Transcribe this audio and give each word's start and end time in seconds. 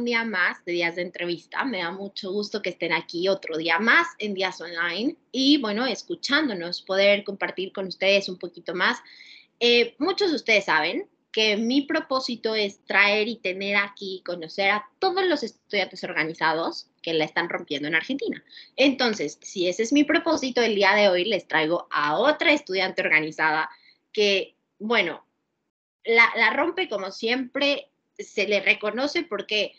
un 0.00 0.06
día 0.06 0.24
más 0.24 0.64
de 0.64 0.72
días 0.72 0.96
de 0.96 1.02
entrevista. 1.02 1.62
Me 1.64 1.78
da 1.78 1.90
mucho 1.90 2.32
gusto 2.32 2.62
que 2.62 2.70
estén 2.70 2.92
aquí 2.92 3.28
otro 3.28 3.58
día 3.58 3.78
más 3.78 4.08
en 4.18 4.32
días 4.32 4.58
online 4.60 5.16
y 5.30 5.58
bueno, 5.58 5.86
escuchándonos, 5.86 6.80
poder 6.80 7.22
compartir 7.22 7.72
con 7.72 7.86
ustedes 7.86 8.28
un 8.30 8.38
poquito 8.38 8.74
más. 8.74 8.98
Eh, 9.60 9.94
muchos 9.98 10.30
de 10.30 10.36
ustedes 10.36 10.64
saben 10.64 11.06
que 11.32 11.58
mi 11.58 11.82
propósito 11.82 12.54
es 12.54 12.82
traer 12.86 13.28
y 13.28 13.36
tener 13.36 13.76
aquí, 13.76 14.22
conocer 14.24 14.70
a 14.70 14.88
todos 14.98 15.24
los 15.26 15.42
estudiantes 15.42 16.02
organizados 16.02 16.88
que 17.02 17.12
la 17.12 17.26
están 17.26 17.50
rompiendo 17.50 17.86
en 17.86 17.94
Argentina. 17.94 18.42
Entonces, 18.76 19.38
si 19.42 19.68
ese 19.68 19.82
es 19.82 19.92
mi 19.92 20.04
propósito, 20.04 20.62
el 20.62 20.74
día 20.74 20.94
de 20.94 21.08
hoy 21.08 21.26
les 21.26 21.46
traigo 21.46 21.86
a 21.90 22.18
otra 22.18 22.52
estudiante 22.52 23.02
organizada 23.02 23.68
que, 24.12 24.56
bueno, 24.78 25.24
la, 26.04 26.32
la 26.36 26.50
rompe 26.50 26.88
como 26.88 27.10
siempre, 27.10 27.90
se 28.18 28.48
le 28.48 28.60
reconoce 28.60 29.22
porque 29.22 29.74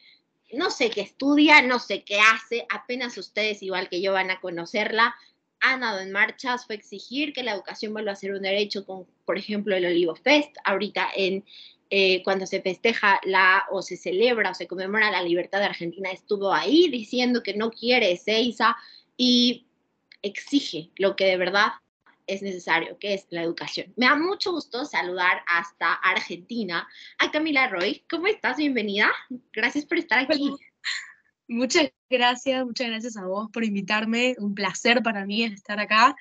no 0.53 0.71
sé 0.71 0.89
qué 0.89 1.01
estudia, 1.01 1.61
no 1.61 1.79
sé 1.79 2.03
qué 2.03 2.19
hace, 2.19 2.65
apenas 2.69 3.17
ustedes, 3.17 3.61
igual 3.63 3.89
que 3.89 4.01
yo, 4.01 4.13
van 4.13 4.31
a 4.31 4.39
conocerla. 4.39 5.15
Ha 5.59 5.77
dado 5.77 5.99
en 5.99 6.11
marchas, 6.11 6.65
fue 6.65 6.75
exigir 6.75 7.33
que 7.33 7.43
la 7.43 7.53
educación 7.53 7.93
vuelva 7.93 8.11
a 8.11 8.15
ser 8.15 8.33
un 8.33 8.41
derecho, 8.41 8.85
con, 8.85 9.05
por 9.25 9.37
ejemplo, 9.37 9.75
el 9.75 9.85
Olivo 9.85 10.15
Fest, 10.15 10.55
ahorita 10.63 11.09
en, 11.15 11.45
eh, 11.89 12.23
cuando 12.23 12.47
se 12.47 12.61
festeja 12.61 13.19
la 13.23 13.65
o 13.69 13.81
se 13.81 13.97
celebra 13.97 14.51
o 14.51 14.53
se 14.55 14.67
conmemora 14.67 15.11
la 15.11 15.23
libertad 15.23 15.59
de 15.59 15.65
Argentina, 15.65 16.09
estuvo 16.11 16.53
ahí 16.53 16.89
diciendo 16.89 17.43
que 17.43 17.53
no 17.53 17.69
quiere 17.69 18.11
Ezeiza 18.11 18.75
y 19.17 19.67
exige 20.21 20.89
lo 20.95 21.15
que 21.15 21.25
de 21.25 21.37
verdad 21.37 21.73
es 22.27 22.41
necesario, 22.41 22.97
que 22.99 23.13
es 23.13 23.27
la 23.29 23.43
educación. 23.43 23.93
Me 23.95 24.05
da 24.05 24.15
mucho 24.15 24.51
gusto 24.51 24.85
saludar 24.85 25.43
hasta 25.47 25.93
Argentina 25.93 26.87
a 27.17 27.31
Camila 27.31 27.67
Roy. 27.67 28.03
¿Cómo 28.09 28.27
estás? 28.27 28.57
Bienvenida. 28.57 29.11
Gracias 29.53 29.85
por 29.85 29.97
estar 29.97 30.19
aquí. 30.19 30.53
Muchas 31.47 31.91
gracias, 32.09 32.65
muchas 32.65 32.87
gracias 32.87 33.17
a 33.17 33.25
vos 33.25 33.49
por 33.51 33.63
invitarme. 33.63 34.35
Un 34.37 34.55
placer 34.55 35.03
para 35.03 35.25
mí 35.25 35.43
estar 35.43 35.79
acá. 35.79 36.15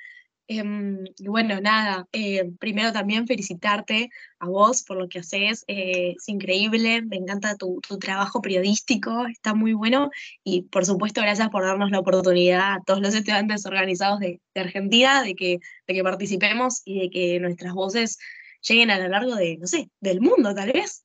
Em, 0.52 1.04
y 1.16 1.28
bueno, 1.28 1.60
nada, 1.60 2.08
eh, 2.10 2.50
primero 2.58 2.92
también 2.92 3.28
felicitarte 3.28 4.10
a 4.40 4.48
vos 4.48 4.82
por 4.82 4.96
lo 4.96 5.08
que 5.08 5.20
haces, 5.20 5.62
eh, 5.68 6.14
es 6.16 6.28
increíble, 6.28 7.02
me 7.02 7.18
encanta 7.18 7.56
tu, 7.56 7.80
trabajo 8.00 8.42
periodístico, 8.42 9.26
está 9.26 9.54
muy 9.54 9.74
bueno 9.74 10.10
y 10.42 10.62
por 10.62 10.84
supuesto 10.84 11.20
gracias 11.20 11.50
por 11.50 11.62
darnos 11.64 11.92
la 11.92 12.00
oportunidad 12.00 12.72
a 12.72 12.82
todos 12.84 13.00
los 13.00 13.14
estudiantes 13.14 13.64
organizados 13.64 14.18
de, 14.18 14.40
Argentina 14.56 15.22
de 15.22 15.36
que, 15.36 15.60
de 15.86 15.94
que 15.94 16.02
participemos 16.02 16.82
y 16.84 16.98
de 16.98 17.10
que 17.10 17.38
nuestras 17.38 17.72
voces 17.72 18.18
lleguen 18.60 18.90
a 18.90 18.98
lo 18.98 19.06
largo 19.06 19.36
de, 19.36 19.56
no 19.56 19.68
sé, 19.68 19.88
del 20.00 20.20
mundo 20.20 20.52
tal 20.52 20.72
vez. 20.72 21.04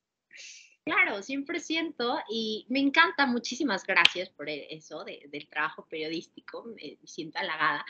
Claro, 0.86 1.20
100%. 1.20 2.24
Y 2.30 2.64
me 2.70 2.78
encanta, 2.78 3.26
muchísimas 3.26 3.84
gracias 3.84 4.30
por 4.30 4.48
eso 4.48 5.04
del 5.04 5.48
trabajo 5.50 5.84
periodístico, 5.90 6.64
me 6.64 6.96
siento 7.04 7.38
halagada 7.38 7.84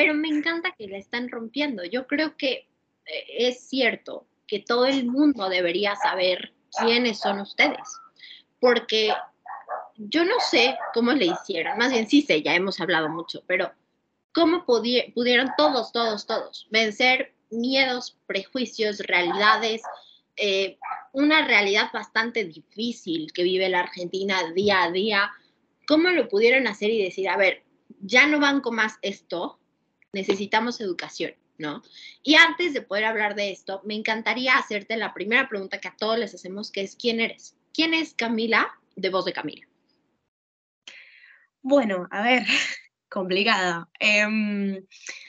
pero 0.00 0.14
me 0.14 0.28
encanta 0.28 0.72
que 0.72 0.88
la 0.88 0.96
están 0.96 1.28
rompiendo. 1.28 1.84
Yo 1.84 2.06
creo 2.06 2.34
que 2.36 2.68
eh, 3.04 3.24
es 3.38 3.68
cierto 3.68 4.26
que 4.46 4.60
todo 4.60 4.86
el 4.86 5.04
mundo 5.04 5.48
debería 5.50 5.94
saber 5.96 6.54
quiénes 6.78 7.18
son 7.18 7.40
ustedes, 7.40 8.00
porque 8.60 9.12
yo 9.96 10.24
no 10.24 10.36
sé 10.40 10.76
cómo 10.94 11.12
le 11.12 11.26
hicieron, 11.26 11.76
más 11.76 11.92
bien 11.92 12.08
sí 12.08 12.22
sé, 12.22 12.40
ya 12.40 12.54
hemos 12.54 12.80
hablado 12.80 13.10
mucho, 13.10 13.42
pero 13.46 13.72
cómo 14.32 14.64
pudieron 14.64 15.50
todos, 15.58 15.92
todos, 15.92 16.26
todos 16.26 16.66
vencer 16.70 17.34
miedos, 17.50 18.16
prejuicios, 18.26 19.00
realidades, 19.00 19.82
eh, 20.40 20.78
una 21.12 21.46
realidad 21.46 21.90
bastante 21.92 22.44
difícil 22.44 23.32
que 23.32 23.42
vive 23.42 23.68
la 23.68 23.80
Argentina 23.80 24.52
día 24.54 24.84
a 24.84 24.90
día, 24.90 25.30
cómo 25.86 26.08
lo 26.10 26.28
pudieron 26.28 26.66
hacer 26.66 26.90
y 26.90 27.02
decir, 27.02 27.28
a 27.28 27.36
ver, 27.36 27.62
ya 28.00 28.26
no 28.26 28.40
banco 28.40 28.72
más 28.72 28.98
esto, 29.02 29.58
necesitamos 30.12 30.80
educación, 30.80 31.34
¿no? 31.58 31.82
Y 32.22 32.36
antes 32.36 32.72
de 32.72 32.82
poder 32.82 33.04
hablar 33.04 33.34
de 33.34 33.50
esto, 33.50 33.82
me 33.84 33.94
encantaría 33.94 34.56
hacerte 34.56 34.96
la 34.96 35.12
primera 35.12 35.48
pregunta 35.48 35.80
que 35.80 35.88
a 35.88 35.96
todos 35.96 36.18
les 36.18 36.34
hacemos, 36.34 36.70
que 36.70 36.82
es 36.82 36.96
¿quién 36.96 37.20
eres? 37.20 37.54
¿Quién 37.74 37.92
es 37.92 38.14
Camila 38.14 38.70
de 38.96 39.10
Voz 39.10 39.24
de 39.24 39.32
Camila? 39.32 39.66
Bueno, 41.62 42.08
a 42.10 42.22
ver, 42.22 42.46
complicada. 43.10 43.88
Em, 43.98 44.86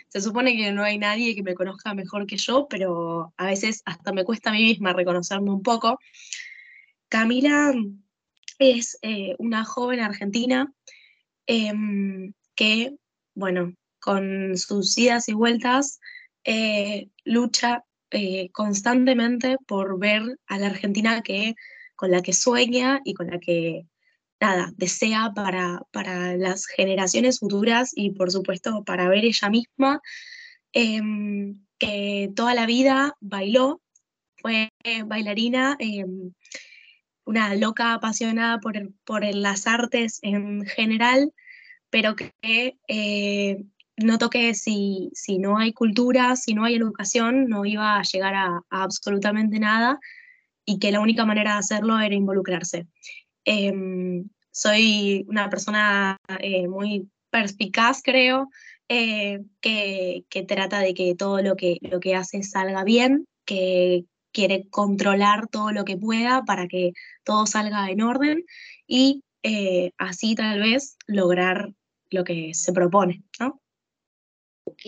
se 0.07 0.21
supone 0.21 0.55
que 0.55 0.71
no 0.71 0.83
hay 0.83 0.97
nadie 0.97 1.35
que 1.35 1.43
me 1.43 1.55
conozca 1.55 1.93
mejor 1.93 2.25
que 2.27 2.37
yo, 2.37 2.67
pero 2.69 3.33
a 3.37 3.45
veces 3.47 3.81
hasta 3.85 4.13
me 4.13 4.23
cuesta 4.23 4.49
a 4.49 4.53
mí 4.53 4.63
misma 4.63 4.93
reconocerme 4.93 5.51
un 5.51 5.63
poco. 5.63 5.99
Camila 7.09 7.73
es 8.59 8.97
eh, 9.01 9.35
una 9.39 9.65
joven 9.65 9.99
argentina 9.99 10.73
em, 11.47 12.33
que, 12.55 12.95
bueno, 13.35 13.73
con 13.99 14.57
sus 14.57 14.97
idas 14.97 15.29
y 15.29 15.33
vueltas, 15.33 15.99
eh, 16.43 17.09
lucha 17.23 17.85
eh, 18.11 18.49
constantemente 18.51 19.57
por 19.67 19.99
ver 19.99 20.37
a 20.47 20.57
la 20.57 20.67
Argentina 20.67 21.21
que, 21.21 21.55
con 21.95 22.11
la 22.11 22.21
que 22.21 22.33
sueña 22.33 23.01
y 23.05 23.13
con 23.13 23.27
la 23.27 23.39
que 23.39 23.87
nada, 24.41 24.73
desea 24.75 25.31
para, 25.35 25.83
para 25.91 26.35
las 26.35 26.65
generaciones 26.65 27.39
futuras 27.39 27.91
y 27.95 28.11
por 28.11 28.31
supuesto 28.31 28.83
para 28.83 29.07
ver 29.07 29.23
ella 29.23 29.49
misma, 29.49 30.01
em, 30.73 31.63
que 31.77 32.31
toda 32.35 32.55
la 32.55 32.65
vida 32.65 33.15
bailó, 33.21 33.81
fue 34.37 34.69
bailarina, 35.05 35.77
em, 35.79 36.33
una 37.25 37.55
loca 37.55 37.93
apasionada 37.93 38.59
por, 38.59 38.73
por, 39.05 39.23
las 39.35 39.67
artes 39.67 40.19
en 40.23 40.65
general, 40.65 41.33
pero 41.91 42.15
que 42.15 42.33
eh, 42.87 43.63
noto 43.97 44.29
que 44.29 44.55
si, 44.55 45.11
si 45.13 45.37
no 45.37 45.57
hay 45.57 45.73
cultura, 45.73 46.35
si 46.35 46.53
no 46.53 46.65
hay 46.65 46.75
educación, 46.75 47.47
no 47.47 47.65
iba 47.65 47.97
a 47.99 48.03
llegar 48.03 48.35
a, 48.35 48.61
absolutamente 48.69 49.59
nada 49.59 49.99
y 50.65 50.79
que 50.79 50.91
la 50.91 51.01
única 51.01 51.25
manera 51.25 51.53
de 51.53 51.59
hacerlo 51.59 51.99
era 51.99 52.15
involucrarse. 52.15 52.87
Em, 53.45 54.29
soy 54.51 55.25
una 55.27 55.49
persona 55.49 56.17
eh, 56.39 56.67
muy 56.67 57.09
perspicaz, 57.29 58.01
creo, 58.03 58.49
eh, 58.89 59.39
que, 59.61 60.25
que, 60.29 60.43
trata 60.43 60.79
de 60.79 60.93
que 60.93 61.15
todo 61.15 61.41
lo 61.41 61.55
que, 61.55 61.77
lo 61.81 61.99
que 61.99 62.15
hace 62.15 62.43
salga 62.43 62.83
bien, 62.83 63.25
que 63.45 64.05
quiere 64.31 64.67
controlar 64.69 65.47
todo 65.47 65.71
lo 65.71 65.85
que 65.85 65.97
pueda 65.97 66.43
para 66.43 66.67
que 66.67 66.93
todo 67.23 67.45
salga 67.45 67.89
en 67.89 68.01
orden 68.01 68.45
y 68.87 69.23
eh, 69.43 69.91
así 69.97 70.35
tal 70.35 70.59
vez 70.59 70.97
lograr 71.07 71.73
lo 72.09 72.23
que 72.23 72.53
se 72.53 72.73
propone, 72.73 73.23
¿no? 73.39 73.59
Ok, 74.65 74.83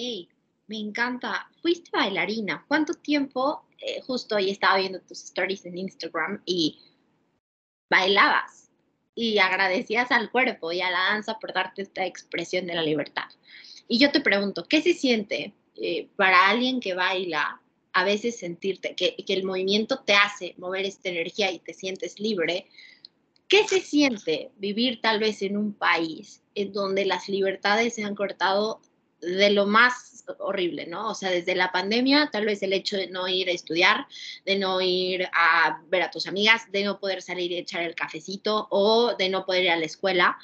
me 0.67 0.77
encanta. 0.77 1.49
Fuiste 1.61 1.89
bailarina. 1.91 2.65
¿Cuánto 2.67 2.93
tiempo? 2.93 3.65
Eh, 3.79 4.01
justo 4.01 4.35
hoy 4.35 4.51
estaba 4.51 4.77
viendo 4.77 5.01
tus 5.01 5.23
stories 5.23 5.65
en 5.65 5.77
Instagram 5.77 6.41
y 6.45 6.79
bailabas 7.93 8.71
y 9.13 9.37
agradecías 9.37 10.09
al 10.11 10.31
cuerpo 10.31 10.71
y 10.71 10.81
a 10.81 10.89
la 10.89 10.97
danza 11.11 11.37
por 11.39 11.53
darte 11.53 11.83
esta 11.83 12.03
expresión 12.07 12.65
de 12.65 12.73
la 12.73 12.81
libertad. 12.81 13.29
Y 13.87 13.99
yo 13.99 14.11
te 14.11 14.19
pregunto, 14.19 14.65
¿qué 14.67 14.81
se 14.81 14.95
siente 14.95 15.53
eh, 15.75 16.07
para 16.15 16.49
alguien 16.49 16.79
que 16.79 16.95
baila 16.95 17.61
a 17.93 18.03
veces 18.03 18.39
sentirte 18.39 18.95
que, 18.95 19.15
que 19.15 19.33
el 19.33 19.43
movimiento 19.43 19.99
te 19.99 20.13
hace 20.13 20.55
mover 20.57 20.85
esta 20.85 21.09
energía 21.09 21.51
y 21.51 21.59
te 21.59 21.75
sientes 21.75 22.19
libre? 22.19 22.65
¿Qué 23.47 23.67
se 23.67 23.79
siente 23.81 24.49
vivir 24.57 24.99
tal 24.99 25.19
vez 25.19 25.43
en 25.43 25.55
un 25.55 25.73
país 25.73 26.41
en 26.55 26.73
donde 26.73 27.05
las 27.05 27.29
libertades 27.29 27.93
se 27.93 28.03
han 28.03 28.15
cortado 28.15 28.81
de 29.23 29.49
lo 29.49 29.65
más 29.65 30.25
horrible, 30.39 30.85
¿no? 30.87 31.09
O 31.09 31.15
sea, 31.15 31.29
desde 31.31 31.55
la 31.55 31.71
pandemia, 31.71 32.29
tal 32.31 32.45
vez 32.45 32.63
el 32.63 32.73
hecho 32.73 32.97
de 32.97 33.07
no 33.07 33.27
ir 33.27 33.49
a 33.49 33.53
estudiar, 33.53 34.07
de 34.45 34.57
no 34.57 34.79
ir 34.81 35.27
a 35.33 35.81
ver 35.89 36.03
a 36.03 36.11
tus 36.11 36.27
amigas, 36.27 36.71
de 36.71 36.83
no 36.83 36.99
poder 36.99 37.21
salir 37.21 37.51
y 37.51 37.57
echar 37.57 37.83
el 37.83 37.95
cafecito 37.95 38.67
o 38.69 39.15
de 39.15 39.29
no 39.29 39.45
poder 39.45 39.63
ir 39.63 39.71
a 39.71 39.77
la 39.77 39.85
escuela, 39.85 40.37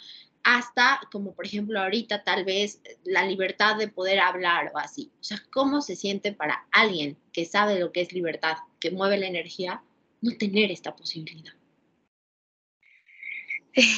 hasta 0.43 1.01
como 1.11 1.33
por 1.33 1.45
ejemplo 1.45 1.79
ahorita 1.79 2.23
tal 2.23 2.45
vez 2.45 2.81
la 3.03 3.25
libertad 3.25 3.75
de 3.77 3.87
poder 3.87 4.19
hablar 4.19 4.71
o 4.73 4.77
así. 4.77 5.11
O 5.19 5.23
sea, 5.23 5.41
¿cómo 5.51 5.81
se 5.81 5.95
siente 5.95 6.31
para 6.33 6.65
alguien 6.71 7.17
que 7.33 7.45
sabe 7.45 7.79
lo 7.79 7.91
que 7.91 8.01
es 8.01 8.13
libertad, 8.13 8.57
que 8.79 8.91
mueve 8.91 9.17
la 9.17 9.27
energía, 9.27 9.83
no 10.21 10.35
tener 10.37 10.71
esta 10.71 10.95
posibilidad? 10.95 11.53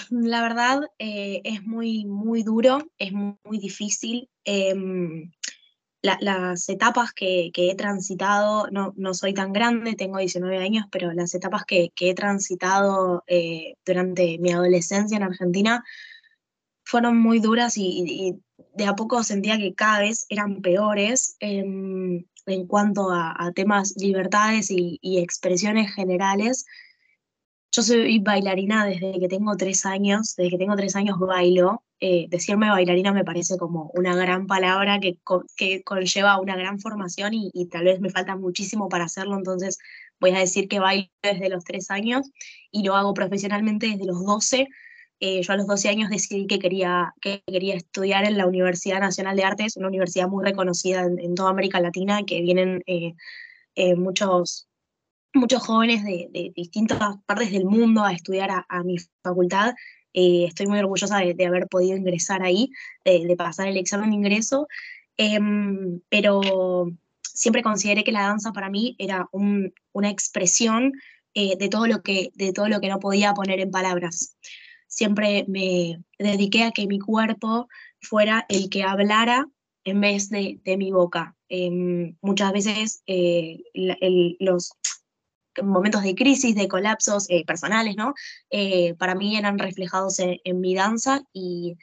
La 0.10 0.42
verdad 0.42 0.92
eh, 1.00 1.42
es 1.44 1.64
muy, 1.64 2.06
muy 2.06 2.44
duro, 2.44 2.80
es 2.98 3.12
muy, 3.14 3.58
difícil. 3.60 4.30
Em, 4.46 5.32
las 6.02 6.68
etapas 6.70 7.14
que, 7.14 7.52
he 7.56 7.76
transitado, 7.76 8.68
no, 8.72 8.94
no, 8.98 9.14
soy 9.14 9.34
tan 9.34 9.54
grande, 9.54 9.94
tengo 9.94 10.18
19 10.18 10.58
años, 10.58 10.86
pero 10.92 11.14
las 11.14 11.36
etapas 11.36 11.64
que, 11.66 11.92
he 12.00 12.14
transitado 12.16 13.24
eh, 13.28 13.76
durante 13.86 14.40
mi 14.40 14.52
adolescencia 14.52 15.18
en 15.18 15.24
Argentina 15.24 15.84
fueron 16.84 17.18
muy 17.18 17.40
duras 17.40 17.78
y, 17.78 18.40
de 18.76 18.86
a 18.86 18.96
poco 18.96 19.24
sentía 19.24 19.58
que 19.58 19.74
cada 19.76 20.00
vez 20.00 20.26
eran 20.30 20.62
peores 20.62 21.36
em, 21.40 22.26
en 22.46 22.68
cuanto 22.68 23.12
a, 23.12 23.52
temas 23.56 23.96
libertades 23.98 24.72
y, 24.72 25.00
y 25.02 25.20
expresiones 25.20 25.94
generales 25.94 26.66
yo 27.74 27.82
soy 27.84 28.20
bailarina 28.20 28.86
desde 28.86 29.18
que 29.18 29.30
tengo 29.30 29.56
tres 29.56 29.86
años, 29.86 30.36
desde 30.36 30.52
que 30.52 30.58
tengo 30.58 30.76
tres 30.76 30.96
años 30.98 31.18
bailo. 31.20 31.84
Eh, 32.04 32.26
decirme 32.30 32.68
bailarina 32.70 33.14
me 33.14 33.24
parece 33.24 33.58
como 33.58 33.92
una 33.94 34.16
gran 34.16 34.48
palabra 34.48 35.00
que, 35.00 35.20
conlleva 35.84 36.40
una 36.40 36.56
gran 36.56 36.80
formación 36.80 37.34
y, 37.34 37.68
tal 37.68 37.86
vez 37.86 38.02
me 38.02 38.10
falta 38.10 38.36
muchísimo 38.36 38.90
para 38.90 39.06
hacerlo, 39.06 39.38
entonces 39.38 39.78
voy 40.20 40.32
a 40.32 40.40
decir 40.40 40.68
que 40.68 40.80
bailo 40.80 41.08
desde 41.22 41.50
los 41.50 41.64
tres 41.64 41.92
años 41.92 42.32
y 42.72 42.84
lo 42.84 42.96
hago 42.96 43.14
profesionalmente 43.14 43.88
desde 43.88 44.06
los 44.06 44.26
doce. 44.26 44.68
Eh, 45.24 45.44
yo 45.44 45.54
a 45.54 45.56
los 45.58 45.68
12 45.68 45.88
años 45.90 46.10
decidí 46.10 46.48
que 46.48 46.58
quería, 46.58 47.14
que 47.22 47.44
quería 47.46 47.76
estudiar 47.76 48.26
en 48.26 48.40
la 48.40 48.48
Universidad 48.48 49.00
Nacional 49.00 49.38
de 49.38 49.44
Artes, 49.44 49.78
una 49.78 49.88
universidad 49.88 50.28
muy 50.28 50.44
reconocida 50.44 51.04
en, 51.04 51.36
toda 51.36 51.52
América 51.52 51.80
Latina, 51.80 52.24
que 52.26 52.42
vienen 52.42 52.82
eh, 52.88 53.14
eh, 53.76 53.96
muchos, 53.96 54.68
muchos 55.32 55.64
jóvenes 55.64 56.04
de, 56.04 56.52
distintas 56.56 57.18
partes 57.28 57.52
del 57.52 57.66
mundo 57.66 58.04
a 58.04 58.14
estudiar 58.14 58.50
a, 58.68 58.84
mi 58.84 58.98
facultad. 59.24 59.76
Estoy 60.14 60.68
muy 60.68 60.80
orgullosa 60.80 61.20
de, 61.20 61.46
haber 61.46 61.68
podido 61.68 61.98
ingresar 61.98 62.44
ahí, 62.44 62.72
de, 63.06 63.36
pasar 63.38 63.68
el 63.68 63.78
examen 63.78 64.12
de 64.12 64.16
ingreso, 64.18 64.68
em, 65.18 66.02
pero 66.10 66.42
siempre 67.22 67.64
consideré 67.64 68.04
que 68.04 68.12
la 68.12 68.24
danza 68.24 68.52
para 68.52 68.70
mí 68.70 68.96
era 69.00 69.30
una 69.32 70.10
expresión 70.10 70.94
de, 71.34 71.70
todo 71.70 71.88
lo 71.88 72.02
que, 72.02 72.32
de 72.36 72.54
todo 72.54 72.68
lo 72.68 72.82
que 72.82 72.90
no 72.90 73.00
podía 73.00 73.34
poner 73.34 73.60
en 73.60 73.72
palabras 73.72 74.36
siempre 74.92 75.46
me 75.48 76.04
dediqué 76.20 76.64
a 76.64 76.72
que 76.72 76.86
mi 76.86 77.00
cuerpo 77.00 77.68
fuera 78.02 78.46
el 78.50 78.70
que 78.70 78.84
hablara 78.84 79.48
en 79.86 80.02
vez 80.02 80.30
de, 80.30 80.60
mi 80.78 80.92
boca. 80.92 81.36
Em, 81.50 82.16
muchas 82.22 82.52
veces 82.52 83.02
eh, 83.08 83.64
los 83.74 84.74
momentos 85.64 86.04
de 86.04 86.16
crisis, 86.16 86.56
de 86.56 86.68
colapsos 86.68 87.30
eh, 87.30 87.44
personales, 87.46 87.96
¿no? 87.96 88.14
Eh, 88.50 88.96
para 88.96 89.16
mí 89.16 89.38
eran 89.38 89.60
reflejados 89.60 90.20
en, 90.20 90.62
mi 90.62 90.76
danza 90.76 91.22
y, 91.34 91.78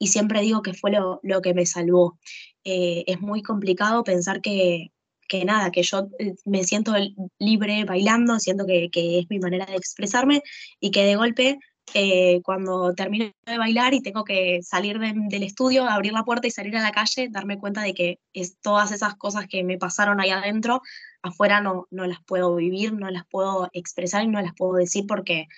siempre 0.00 0.42
digo 0.42 0.60
que 0.60 0.74
fue 0.74 0.90
lo, 0.90 1.20
que 1.42 1.54
me 1.54 1.64
salvó. 1.64 2.18
es 2.62 3.20
muy 3.20 3.42
complicado 3.42 4.04
pensar 4.04 4.42
que, 4.42 4.92
que 5.28 5.44
nada, 5.46 5.70
que 5.70 5.82
yo 5.82 6.08
me 6.44 6.64
siento 6.64 6.92
libre 7.38 7.84
bailando, 7.84 8.38
siento 8.38 8.66
que, 8.66 8.90
que, 8.90 9.20
es 9.20 9.26
mi 9.30 9.38
manera 9.38 9.64
de 9.66 9.76
expresarme 9.76 10.42
y 10.78 10.90
que 10.90 11.04
de 11.04 11.16
golpe 11.16 11.58
eh, 11.92 12.40
cuando 12.42 12.94
termino 12.94 13.30
de 13.44 13.58
bailar 13.58 13.94
y 13.94 14.00
tengo 14.00 14.24
que 14.24 14.62
salir 14.62 14.98
del 14.98 15.42
estudio, 15.42 15.84
abrir 15.84 16.12
la 16.12 16.24
puerta 16.24 16.46
y 16.46 16.50
salir 16.50 16.76
a 16.76 16.82
la 16.82 16.92
calle, 16.92 17.28
darme 17.30 17.58
cuenta 17.58 17.82
de 17.82 17.94
que 17.94 18.20
es, 18.32 18.58
todas 18.60 18.90
esas 18.90 19.16
cosas 19.16 19.46
que 19.46 19.62
me 19.64 19.78
pasaron 19.78 20.20
ahí 20.20 20.30
adentro, 20.30 20.80
afuera 21.24 21.60
no, 21.60 21.88
no 21.90 22.06
las 22.06 22.22
puedo 22.24 22.54
vivir, 22.54 22.92
no 22.92 23.10
las 23.10 23.26
puedo 23.26 23.68
expresar 23.72 24.22
y 24.22 24.28
no 24.28 24.40
las 24.40 24.54
puedo 24.54 24.74
decir 24.74 25.06
porque, 25.08 25.48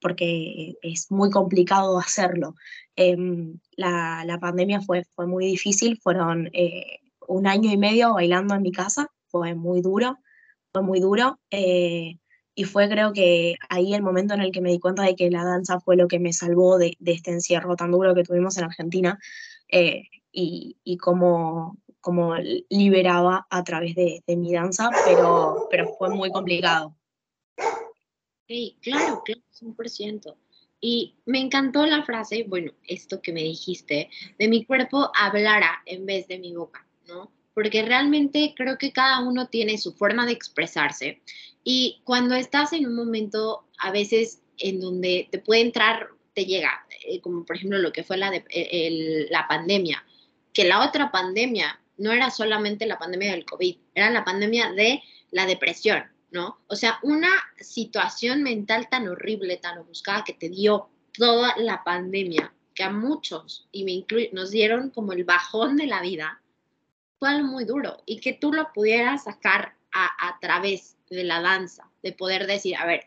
porque 0.00 0.74
es 0.82 1.10
muy 1.10 1.30
complicado 1.30 1.98
hacerlo. 1.98 2.54
Em, 2.96 3.58
la, 3.76 4.24
la, 4.26 4.38
pandemia 4.38 4.80
fue, 4.80 5.04
fue 5.14 5.26
muy 5.26 5.46
difícil, 5.46 5.98
fueron 6.02 6.50
eh, 6.52 6.98
un 7.28 7.46
año 7.46 7.70
y 7.72 7.76
medio 7.76 8.14
bailando 8.14 8.54
en 8.54 8.62
mi 8.62 8.72
casa, 8.72 9.08
fue 9.28 9.54
muy 9.54 9.80
duro, 9.80 10.18
fue 10.72 10.82
muy 10.82 11.00
duro. 11.00 11.38
Eh, 11.50 12.18
y 12.54 12.64
fue 12.64 12.88
creo 12.88 13.12
que 13.12 13.54
ahí 13.70 13.94
el 13.94 14.02
momento 14.02 14.34
en 14.34 14.42
el 14.42 14.52
que 14.52 14.60
me 14.60 14.70
di 14.70 14.78
cuenta 14.78 15.04
de 15.04 15.16
que 15.16 15.30
la 15.30 15.44
danza 15.44 15.80
fue 15.80 15.96
lo 15.96 16.08
que 16.08 16.18
me 16.18 16.32
salvó 16.34 16.78
de, 16.78 16.98
este 17.06 17.30
encierro 17.30 17.76
tan 17.76 17.92
duro 17.92 18.14
que 18.14 18.24
tuvimos 18.24 18.58
en 18.58 18.64
Argentina 18.64 19.18
eh, 19.68 20.02
y, 20.32 20.76
y 20.84 20.98
cómo, 20.98 21.78
liberaba 22.68 23.46
a 23.50 23.64
través 23.64 23.94
de, 23.94 24.22
mi 24.36 24.52
danza, 24.52 24.90
pero, 25.04 25.68
pero 25.70 25.94
fue 25.98 26.10
muy 26.10 26.30
complicado. 26.30 26.96
Sí, 28.48 28.76
claro, 28.82 29.22
claro, 29.24 29.40
100%. 29.60 30.36
Y 30.80 31.14
me 31.26 31.40
encantó 31.40 31.86
la 31.86 32.02
frase, 32.02 32.44
bueno, 32.48 32.72
esto 32.88 33.22
que 33.22 33.32
me 33.32 33.42
dijiste, 33.42 34.10
de 34.38 34.48
mi 34.48 34.64
cuerpo 34.64 35.10
hablara 35.14 35.82
en 35.86 36.04
vez 36.06 36.26
de 36.26 36.38
mi 36.38 36.54
boca, 36.54 36.86
¿no? 37.06 37.30
Porque 37.54 37.82
realmente 37.82 38.52
creo 38.56 38.78
que 38.78 38.92
cada 38.92 39.20
uno 39.20 39.46
tiene 39.48 39.78
su 39.78 39.92
forma 39.92 40.26
de 40.26 40.32
expresarse 40.32 41.22
y 41.64 42.00
cuando 42.04 42.34
estás 42.34 42.72
en 42.72 42.86
un 42.86 42.96
momento, 42.96 43.64
a 43.78 43.92
veces 43.92 44.42
en 44.58 44.80
donde 44.80 45.28
te 45.30 45.38
puede 45.38 45.60
entrar, 45.60 46.08
te 46.34 46.44
llega, 46.44 46.84
eh, 47.06 47.20
como 47.20 47.44
por 47.44 47.56
ejemplo 47.56 47.78
lo 47.78 47.92
que 47.92 48.02
fue 48.02 48.16
la, 48.16 48.30
de, 48.30 48.44
eh, 48.50 49.28
la 49.30 49.46
pandemia, 49.46 50.04
que 50.52 50.64
la 50.64 50.86
otra 50.86 51.10
pandemia 51.12 51.80
no 52.02 52.10
era 52.10 52.30
solamente 52.30 52.84
la 52.84 52.98
pandemia 52.98 53.30
del 53.30 53.44
COVID, 53.44 53.76
era 53.94 54.10
la 54.10 54.24
pandemia 54.24 54.72
de 54.72 55.00
la 55.30 55.46
depresión, 55.46 56.02
¿no? 56.32 56.58
O 56.66 56.74
sea, 56.74 56.98
una 57.02 57.30
situación 57.60 58.42
mental 58.42 58.88
tan 58.90 59.06
horrible, 59.06 59.56
tan 59.56 59.78
ofuscada 59.78 60.24
que 60.24 60.34
te 60.34 60.48
dio 60.48 60.88
toda 61.12 61.54
la 61.58 61.84
pandemia, 61.84 62.52
que 62.74 62.82
a 62.82 62.90
muchos, 62.90 63.68
y 63.70 63.84
me 63.84 63.92
incluye, 63.92 64.30
nos 64.32 64.50
dieron 64.50 64.90
como 64.90 65.12
el 65.12 65.22
bajón 65.22 65.76
de 65.76 65.86
la 65.86 66.02
vida, 66.02 66.42
fue 67.20 67.28
algo 67.28 67.46
muy 67.46 67.64
duro 67.64 68.02
y 68.04 68.18
que 68.18 68.32
tú 68.32 68.52
lo 68.52 68.72
pudieras 68.72 69.24
sacar 69.24 69.76
a 69.92 70.38
través 70.40 70.96
de 71.08 71.22
la 71.22 71.40
danza, 71.40 71.88
de 72.02 72.12
poder 72.12 72.46
decir, 72.46 72.74
a 72.76 72.86
ver, 72.86 73.04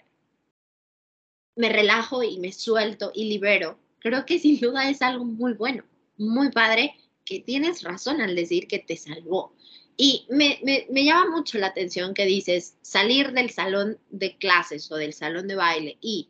me 1.56 1.68
relajo 1.68 2.24
y 2.24 2.39
me 2.39 2.53
suelto 2.53 3.12
y 3.13 3.27
libero, 3.27 3.77
creo 4.00 4.25
que 4.25 4.39
sin 4.39 4.59
duda 4.59 4.89
es 4.89 5.01
algo 5.01 5.25
muy 5.25 5.53
bueno, 5.53 5.83
muy 6.18 6.51
padre, 6.51 6.95
que 7.25 7.39
tienes 7.39 7.83
razón 7.83 8.22
al 8.22 8.36
decir 8.36 8.68
que 8.68 8.80
te 8.80 8.95
salvó. 8.95 9.54
Y 9.98 10.25
me, 10.30 10.60
me, 10.89 11.06
llama 11.06 11.31
mucho 11.31 11.57
la 11.57 11.68
atención 11.68 12.13
que 12.13 12.25
dices 12.25 12.77
salir 12.81 13.31
del 13.31 13.50
salón 13.50 13.98
de 14.10 14.38
clases 14.38 14.92
o 14.92 14.95
del 14.95 15.13
salón 15.13 15.48
de 15.48 15.56
baile 15.56 15.98
y 16.01 16.30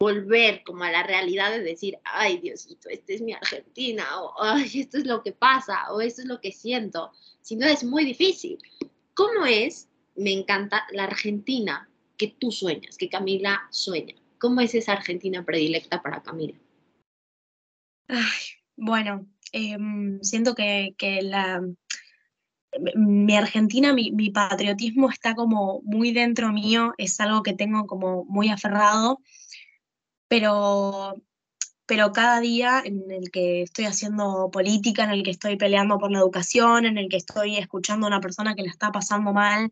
volver 0.00 0.62
como 0.64 0.84
a 0.84 0.90
la 0.90 1.04
realidad 1.04 1.50
de 1.50 1.62
decir, 1.62 1.98
ay 2.04 2.38
Diosito, 2.38 2.88
esta 2.88 3.12
es 3.12 3.20
mi 3.20 3.32
Argentina, 3.32 4.04
o 4.20 4.34
ay, 4.42 4.70
esto 4.80 4.98
es 4.98 5.06
lo 5.06 5.22
que 5.22 5.32
pasa, 5.32 5.92
o 5.92 6.00
esto 6.00 6.22
es 6.22 6.28
lo 6.28 6.40
que 6.40 6.52
siento. 6.52 7.12
Sin 7.40 7.60
duda 7.60 7.72
es 7.72 7.84
muy 7.84 8.04
difícil. 8.04 8.58
¿Cómo 9.14 9.46
es 9.46 9.88
me 10.18 10.32
encanta 10.32 10.84
la 10.90 11.04
Argentina 11.04 11.88
que 12.16 12.28
tú 12.28 12.50
sueñas, 12.50 12.98
que 12.98 13.08
Camila 13.08 13.68
sueña. 13.70 14.14
¿Cómo 14.38 14.60
es 14.60 14.74
esa 14.74 14.92
Argentina 14.92 15.44
predilecta 15.44 16.02
para 16.02 16.22
Camila? 16.22 16.58
bueno, 18.76 19.26
em, 19.52 20.20
siento 20.22 20.54
que, 20.54 20.94
la, 21.22 21.62
mi 22.94 23.36
Argentina, 23.36 23.92
mi, 23.92 24.10
mi, 24.12 24.30
patriotismo 24.30 25.10
está 25.10 25.34
como 25.34 25.80
muy 25.84 26.12
dentro 26.12 26.52
mío, 26.52 26.94
es 26.98 27.18
algo 27.20 27.42
que 27.42 27.54
tengo 27.54 27.86
como 27.86 28.24
muy 28.24 28.50
aferrado, 28.50 29.20
pero, 30.28 31.14
pero 31.86 32.12
cada 32.12 32.40
día 32.40 32.82
en 32.84 33.10
el 33.10 33.30
que 33.30 33.62
estoy 33.62 33.86
haciendo 33.86 34.50
política, 34.52 35.04
en 35.04 35.10
el 35.10 35.22
que 35.22 35.30
estoy 35.30 35.56
peleando 35.56 35.98
por 35.98 36.10
la 36.10 36.18
educación, 36.18 36.84
en 36.84 36.98
el 36.98 37.08
que 37.08 37.16
estoy 37.16 37.56
escuchando 37.56 38.06
a 38.06 38.08
una 38.08 38.20
persona 38.20 38.54
que 38.54 38.62
la 38.62 38.70
está 38.70 38.92
pasando 38.92 39.32
mal, 39.32 39.70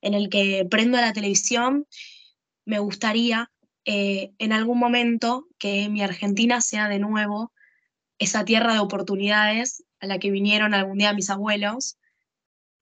en 0.00 0.14
el 0.14 0.28
que 0.28 0.66
prendo 0.70 0.98
la 0.98 1.12
televisión, 1.12 1.86
me 2.64 2.78
gustaría 2.78 3.50
eh, 3.84 4.32
en 4.38 4.52
algún 4.52 4.78
momento 4.78 5.46
que 5.58 5.88
mi 5.88 6.02
Argentina 6.02 6.60
sea 6.60 6.88
de 6.88 6.98
nuevo 6.98 7.52
esa 8.18 8.44
tierra 8.44 8.72
de 8.72 8.78
oportunidades 8.80 9.84
a 10.00 10.06
la 10.06 10.18
que 10.18 10.30
vinieron 10.30 10.74
algún 10.74 10.98
día 10.98 11.12
mis 11.12 11.30
abuelos, 11.30 11.98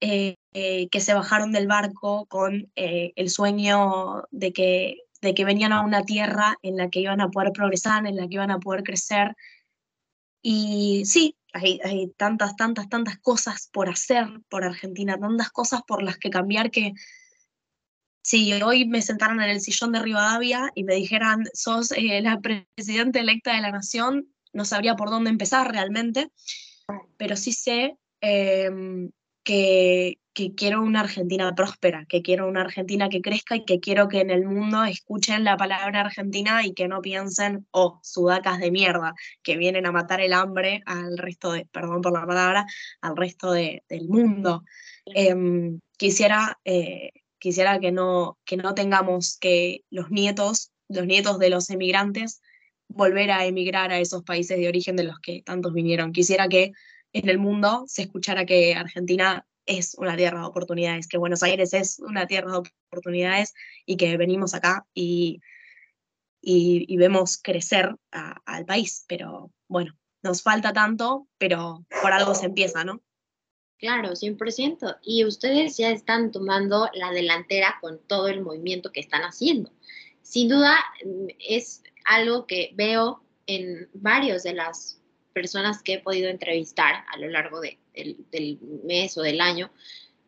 eh, 0.01 0.35
eh, 0.53 0.87
que 0.89 0.99
se 0.99 1.13
bajaron 1.13 1.51
del 1.51 1.67
barco 1.67 2.25
con 2.25 2.71
el 2.75 3.29
sueño 3.29 4.23
de 4.31 4.53
que, 4.53 4.97
de 5.21 5.33
que 5.33 5.45
venían 5.45 5.73
a 5.73 5.81
una 5.81 6.03
tierra 6.03 6.57
en 6.61 6.77
la 6.77 6.89
que 6.89 6.99
iban 6.99 7.21
a 7.21 7.29
poder 7.29 7.51
progresar, 7.51 8.05
en 8.05 8.15
la 8.15 8.27
que 8.27 8.35
iban 8.35 8.51
a 8.51 8.59
poder 8.59 8.83
crecer. 8.83 9.35
Y 10.41 11.03
sí, 11.05 11.35
hay, 11.55 12.13
tantas, 12.17 12.55
tantas, 12.55 12.89
tantas 12.89 13.17
cosas 13.19 13.69
por 13.71 13.89
hacer 13.89 14.27
por 14.49 14.63
Argentina, 14.63 15.17
tantas 15.17 15.49
cosas 15.51 15.81
por 15.87 16.03
las 16.03 16.17
que 16.17 16.29
cambiar 16.29 16.69
que 16.69 16.93
si 18.23 18.51
hoy 18.61 18.85
me 18.85 19.01
sentaran 19.01 19.39
en 19.39 19.49
el 19.49 19.61
sillón 19.61 19.91
de 19.91 20.01
Rivadavia 20.01 20.71
y 20.75 20.83
me 20.83 20.95
dijeran, 20.95 21.45
sos 21.53 21.91
eh, 21.91 22.21
la 22.21 22.39
presidenta 22.41 23.19
electa 23.19 23.53
de 23.53 23.61
la 23.61 23.71
nación, 23.71 24.27
no 24.55 24.65
sabría 24.65 24.95
por 24.95 25.09
dónde 25.09 25.29
empezar 25.29 25.71
realmente, 25.71 26.31
pero 27.17 27.35
sí 27.35 27.51
sé 27.51 27.97
em, 28.21 29.11
que, 29.43 30.17
que, 30.33 30.55
quiero 30.55 30.81
una 30.81 31.01
Argentina 31.01 31.53
próspera, 31.53 32.05
que 32.07 32.21
quiero 32.21 32.47
una 32.47 32.61
Argentina 32.61 33.09
que 33.09 33.21
crezca 33.21 33.57
y 33.57 33.65
que 33.65 33.79
quiero 33.79 34.07
que 34.07 34.21
en 34.21 34.31
el 34.31 34.45
mundo 34.45 34.83
escuchen 34.85 35.43
la 35.43 35.57
palabra 35.57 36.01
Argentina 36.01 36.65
y 36.65 36.73
que 36.73 36.87
no 36.87 37.01
piensen, 37.01 37.67
oh, 37.71 37.99
sudacas 38.01 38.59
de 38.59 38.71
mierda, 38.71 39.13
que 39.43 39.57
vienen 39.57 39.85
a 39.85 39.91
matar 39.91 40.21
el 40.21 40.33
hambre 40.33 40.81
al 40.85 41.17
resto 41.17 41.51
de, 41.51 41.65
perdón 41.65 42.01
por 42.01 42.13
la 42.13 42.25
palabra, 42.25 42.65
al 43.01 43.17
resto 43.17 43.51
de, 43.51 43.83
del 43.89 44.07
mundo. 44.07 44.63
Em, 45.05 45.79
quisiera... 45.97 46.57
Eh, 46.63 47.11
quisiera 47.37 47.79
que 47.79 47.91
no, 47.91 48.39
que 48.43 48.57
no 48.57 48.73
tengamos 48.73 49.37
que 49.37 49.83
los 49.91 50.09
nietos, 50.09 50.71
los 50.87 51.05
nietos 51.05 51.37
de 51.37 51.51
los 51.51 51.69
emigrantes, 51.69 52.41
volver 52.87 53.31
a 53.31 53.45
emigrar 53.45 53.91
a 53.91 53.99
esos 53.99 54.23
países 54.23 54.57
de 54.57 54.67
origen 54.67 54.95
de 54.95 55.03
los 55.03 55.19
que 55.19 55.41
tantos 55.43 55.73
vinieron. 55.73 56.13
Quisiera 56.13 56.47
que 56.47 56.71
en 57.13 57.29
el 57.29 57.37
mundo 57.37 57.85
se 57.87 58.03
escuchara 58.03 58.45
que 58.45 58.75
Argentina 58.75 59.45
es 59.65 59.95
una 59.95 60.15
tierra 60.15 60.41
de 60.41 60.47
oportunidades, 60.47 61.07
que 61.07 61.17
Buenos 61.17 61.43
Aires 61.43 61.73
es 61.73 61.99
una 61.99 62.27
tierra 62.27 62.51
de 62.51 62.69
oportunidades 62.89 63.53
y 63.85 63.97
que 63.97 64.15
venimos 64.17 64.53
acá 64.53 64.85
y, 64.93 65.41
y, 66.41 66.95
vemos 66.97 67.37
crecer 67.37 67.95
al 68.11 68.65
país. 68.65 69.05
Pero 69.07 69.51
bueno, 69.67 69.97
nos 70.21 70.43
falta 70.43 70.73
tanto, 70.73 71.27
pero 71.37 71.85
por 72.01 72.11
algo 72.11 72.35
se 72.35 72.45
empieza, 72.45 72.83
¿no? 72.83 73.01
Claro, 73.77 74.15
100%. 74.15 74.99
Y 75.01 75.25
ustedes 75.25 75.77
ya 75.77 75.91
están 75.91 76.31
tomando 76.31 76.89
la 76.93 77.11
delantera 77.11 77.77
con 77.81 77.99
todo 78.07 78.27
el 78.27 78.41
movimiento 78.41 78.91
que 78.91 79.01
están 79.01 79.21
haciendo. 79.21 79.71
Sin 80.21 80.49
duda, 80.49 80.77
mm, 81.03 81.27
es 81.39 81.83
algo 82.05 82.45
que 82.47 82.71
veo 82.75 83.21
en 83.47 83.89
varios 83.93 84.43
de 84.43 84.53
las 84.53 85.01
personas 85.33 85.83
que 85.83 85.95
he 85.95 85.99
podido 85.99 86.29
entrevistar 86.29 87.03
a 87.11 87.17
lo 87.17 87.27
largo 87.27 87.59
del 87.59 88.59
mes 88.83 89.17
o 89.17 89.21
del 89.21 89.41
año, 89.41 89.69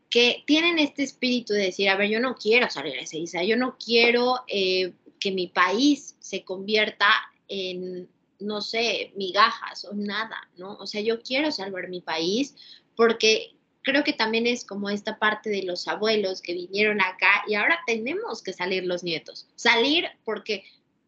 que 0.10 0.44
tienen 0.46 0.80
este 0.80 1.04
espíritu 1.04 1.54
de 1.54 1.64
decir, 1.64 1.90
a 1.90 1.96
ver, 1.96 2.10
yo 2.10 2.20
no 2.20 2.36
quiero 2.36 2.70
salir 2.70 2.96
a 2.98 3.18
isla, 3.18 3.44
yo 3.44 3.58
no 3.58 3.78
quiero 3.78 4.42
eh, 4.48 4.94
que 5.20 5.32
mi 5.32 5.48
país 5.48 6.16
se 6.20 6.44
convierta 6.44 7.08
en, 7.48 8.10
no 8.40 8.62
sé, 8.62 9.12
migajas 9.16 9.86
o 9.86 9.94
nada, 9.94 10.50
¿no? 10.58 10.76
O 10.76 10.88
sea, 10.88 11.02
yo 11.02 11.22
quiero 11.22 11.52
salvar 11.52 11.90
mi 11.90 12.02
país 12.02 12.56
porque 12.96 13.54
creo 13.82 14.04
que 14.04 14.14
también 14.14 14.48
es 14.48 14.66
como 14.66 14.90
esta 14.90 15.18
parte 15.18 15.50
de 15.50 15.64
los 15.64 15.88
abuelos 15.88 16.42
que 16.42 16.54
vinieron 16.54 17.00
acá 17.00 17.44
y 17.48 17.56
ahora 17.56 17.80
tenemos 17.88 18.44
que 18.44 18.54
salir 18.54 18.86
los 18.86 19.04
nietos. 19.04 19.48
Salir 19.56 20.06
porque 20.26 20.66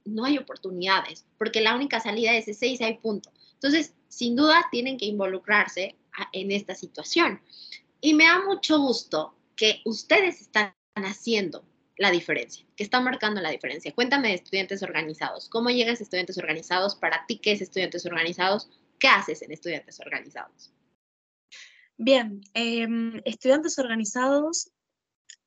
no 0.10 0.26
hay 0.26 0.38
oportunidades, 0.38 1.26
porque 1.38 1.62
la 1.62 1.76
única 1.76 2.00
salida 2.00 2.36
es 2.36 2.48
ese 2.48 2.68
y 2.68 2.84
hay 2.84 2.98
punto. 2.98 3.32
Entonces, 3.54 3.94
sin 4.08 4.36
duda, 4.36 4.66
tienen 4.72 4.98
que 4.98 5.06
involucrarse 5.06 5.96
en 6.34 6.52
esta 6.52 6.76
situación. 6.76 7.42
Y 8.02 8.14
me 8.14 8.26
da 8.26 8.44
mucho 8.46 8.80
gusto 8.80 9.36
que 9.56 9.82
ustedes 9.86 10.42
están 10.42 10.74
haciendo 10.96 11.64
la 11.98 12.12
diferencia, 12.12 12.66
que 12.78 12.84
están 12.84 13.04
marcando 13.04 13.42
la 13.42 13.52
diferencia. 13.52 13.94
Cuéntame 13.94 14.30
de 14.30 14.36
estudiantes 14.36 14.82
organizados. 14.84 15.50
¿Cómo 15.50 15.70
llegas 15.70 16.00
a 16.00 16.04
estudiantes 16.04 16.38
organizados? 16.38 16.96
Para 16.96 17.26
ti, 17.28 17.38
¿qué 17.38 17.52
es 17.52 17.62
estudiantes 17.62 18.06
organizados? 18.06 18.70
¿Qué 18.98 19.10
haces 19.10 19.42
en 19.42 19.52
estudiantes 19.52 20.00
organizados? 20.00 20.74
Bien, 21.98 22.42
em, 22.54 23.22
estudiantes 23.26 23.78
organizados, 23.78 24.72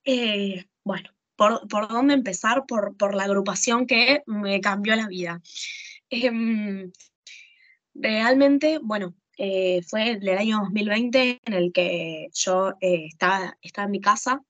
eh, 0.04 0.66
bueno, 0.84 1.08
por, 1.36 1.88
dónde 1.88 2.14
empezar? 2.14 2.64
Por, 2.66 2.96
por, 2.96 3.14
la 3.14 3.24
agrupación 3.24 3.86
que 3.86 4.22
me 4.26 4.60
cambió 4.60 4.96
la 4.96 5.08
vida. 5.08 5.40
Em, 6.10 6.92
realmente, 7.94 8.78
bueno, 8.82 9.14
eh, 9.38 9.82
fue 9.82 10.12
el 10.12 10.28
año 10.30 10.60
2020 10.60 11.40
en 11.44 11.52
el 11.54 11.72
que 11.72 12.28
yo 12.34 12.74
eh, 12.80 13.06
estaba, 13.06 13.56
estaba, 13.62 13.86
en 13.86 13.90
mi 13.92 14.00
casa, 14.00 14.42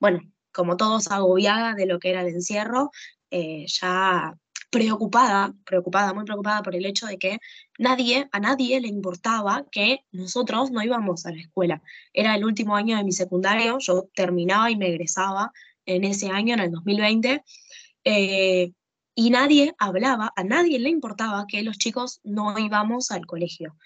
bueno, 0.00 0.20
como 0.52 0.76
todos 0.76 1.10
agobiada 1.10 1.74
de 1.74 1.86
lo 1.86 1.98
que 1.98 2.10
era 2.10 2.20
el 2.20 2.28
encierro, 2.28 2.90
ya 3.30 4.34
preocupada, 4.70 5.54
preocupada, 5.64 6.12
muy 6.12 6.24
preocupada 6.24 6.62
por 6.62 6.74
el 6.74 6.84
hecho 6.84 7.06
de 7.06 7.18
que 7.18 7.38
nadie, 7.78 8.28
a 8.32 8.40
nadie 8.40 8.80
le 8.80 8.88
importaba 8.88 9.66
que 9.70 10.00
nosotros 10.12 10.70
no 10.70 10.82
íbamos 10.82 11.26
a 11.26 11.32
la 11.32 11.40
escuela. 11.40 11.82
Era 12.12 12.34
el 12.34 12.44
último 12.44 12.76
año 12.76 12.96
de 12.96 13.04
mi 13.04 13.12
secundario, 13.12 13.78
yo 13.80 14.08
terminaba 14.14 14.70
y 14.70 14.76
me 14.76 14.88
egresaba 14.88 15.52
en 15.86 16.04
ese 16.04 16.28
año, 16.28 16.54
en 16.54 16.60
el 16.60 16.70
2020, 16.70 17.42
eh, 18.04 18.72
y 19.14 19.30
nadie 19.30 19.74
hablaba, 19.78 20.32
a 20.36 20.44
nadie 20.44 20.78
le 20.78 20.90
importaba 20.90 21.46
que 21.48 21.62
los 21.62 21.78
chicos 21.78 22.20
no 22.22 22.58
íbamos 22.58 23.10
al 23.10 23.26
colegio. 23.26 23.76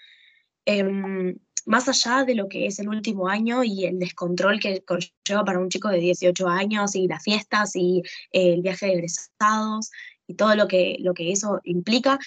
Em, 0.65 1.37
más 1.65 1.87
allá 1.87 2.23
de 2.25 2.35
lo 2.35 2.47
que 2.49 2.67
es 2.67 2.79
el 2.79 2.89
último 2.89 3.27
año 3.27 3.63
y 3.63 3.85
el 3.85 3.99
descontrol 3.99 4.59
que 4.59 4.83
lleva 5.27 5.45
para 5.45 5.59
un 5.59 5.69
chico 5.69 5.89
de 5.89 5.99
18 5.99 6.47
años 6.47 6.95
y 6.95 7.07
las 7.07 7.23
fiestas 7.23 7.75
y 7.75 8.03
el 8.31 8.61
viaje 8.61 8.87
de 8.87 8.93
egresados 8.93 9.91
y 10.27 10.35
todo 10.35 10.55
lo 10.55 10.67
que, 10.67 10.97
lo 10.99 11.13
que 11.13 11.31
eso 11.31 11.59
implica, 11.63 12.19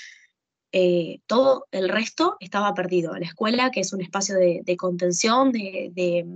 eh, 0.72 1.20
todo 1.26 1.66
el 1.70 1.88
resto 1.88 2.36
estaba 2.40 2.74
perdido. 2.74 3.14
La 3.16 3.26
escuela, 3.26 3.70
que 3.70 3.80
es 3.80 3.92
un 3.92 4.02
espacio 4.02 4.34
de, 4.36 4.76
contención, 4.76 5.52
de, 5.52 6.26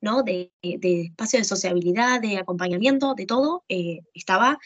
¿no? 0.00 0.22
De, 0.22 0.50
espacio 0.62 1.38
de 1.38 1.44
sociabilidad, 1.44 2.20
de 2.20 2.38
acompañamiento, 2.38 3.14
de 3.14 3.26
todo, 3.26 3.64
eh, 3.68 4.00
estaba, 4.14 4.58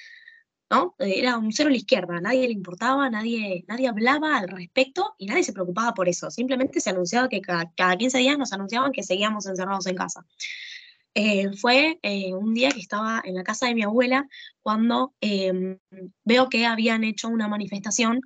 ¿no? 0.70 0.94
Era 0.98 1.38
un 1.38 1.52
cero 1.52 1.68
a 1.68 1.72
la 1.72 1.76
izquierda, 1.76 2.20
nadie 2.20 2.46
le 2.46 2.54
importaba, 2.54 3.10
nadie, 3.10 3.64
nadie 3.68 3.88
hablaba 3.88 4.38
al 4.38 4.48
respecto 4.48 5.14
y 5.18 5.26
nadie 5.26 5.44
se 5.44 5.52
preocupaba 5.52 5.92
por 5.92 6.08
eso. 6.08 6.30
Simplemente 6.30 6.80
se 6.80 6.90
anunciaba 6.90 7.28
que 7.28 7.40
cada, 7.40 7.70
cada 7.76 7.96
15 7.96 8.18
días 8.18 8.38
nos 8.38 8.52
anunciaban 8.52 8.92
que 8.92 9.02
seguíamos 9.02 9.46
encerrados 9.46 9.86
en 9.86 9.96
casa. 9.96 10.24
Eh, 11.14 11.50
fue 11.56 11.98
eh, 12.02 12.34
un 12.34 12.54
día 12.54 12.70
que 12.70 12.80
estaba 12.80 13.20
en 13.24 13.34
la 13.34 13.42
casa 13.42 13.66
de 13.66 13.74
mi 13.74 13.82
abuela 13.82 14.28
cuando 14.62 15.14
em, 15.20 15.78
veo 16.24 16.48
que 16.48 16.66
habían 16.66 17.02
hecho 17.04 17.28
una 17.28 17.48
manifestación 17.48 18.20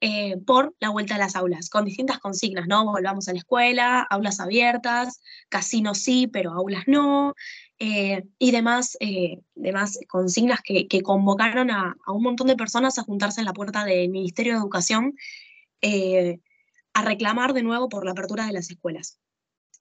eh, 0.00 0.36
por 0.46 0.76
la 0.78 0.90
vuelta 0.90 1.16
a 1.16 1.18
las 1.18 1.34
aulas, 1.34 1.68
con 1.70 1.84
distintas 1.84 2.20
consignas, 2.20 2.68
¿no? 2.68 2.84
Volvamos 2.84 3.28
a 3.28 3.32
la 3.32 3.38
escuela, 3.38 4.02
aulas 4.02 4.38
abiertas, 4.38 5.20
casinos 5.48 5.98
sí, 5.98 6.28
pero 6.28 6.52
aulas 6.52 6.84
no, 6.86 7.34
y 7.80 8.50
demás, 8.52 8.96
demás 9.54 9.98
consignas 10.08 10.60
que, 10.62 10.86
convocaron 11.02 11.70
a, 11.70 11.96
a, 12.06 12.12
un 12.12 12.22
montón 12.22 12.46
de 12.46 12.56
personas 12.56 12.98
a 12.98 13.02
juntarse 13.02 13.40
en 13.40 13.46
la 13.46 13.52
puerta 13.52 13.84
del 13.84 14.08
Ministerio 14.10 14.52
de 14.52 14.58
Educación 14.60 15.14
a 16.94 17.02
reclamar 17.02 17.52
de 17.52 17.62
nuevo 17.62 17.88
por 17.88 18.04
la 18.04 18.12
apertura 18.12 18.46
de 18.46 18.52
las 18.52 18.70
escuelas. 18.70 19.18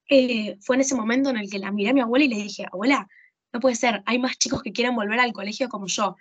Eh, 0.09 0.57
fue 0.61 0.75
en 0.75 0.81
ese 0.81 0.95
momento 0.95 1.29
en 1.29 1.37
el 1.37 1.49
que 1.49 1.59
la 1.59 1.71
miré 1.71 1.89
a 1.89 1.93
mi 1.93 2.01
abuela 2.01 2.25
y 2.25 2.29
le 2.29 2.35
dije, 2.35 2.65
abuela, 2.71 3.07
no 3.53 3.59
puede 3.59 3.75
ser, 3.75 4.03
hay 4.05 4.19
más 4.19 4.37
chicos 4.37 4.61
que 4.61 4.71
quieren 4.71 4.95
volver 4.95 5.19
al 5.19 5.33
colegio 5.33 5.69
como 5.69 5.87
yo. 5.87 6.15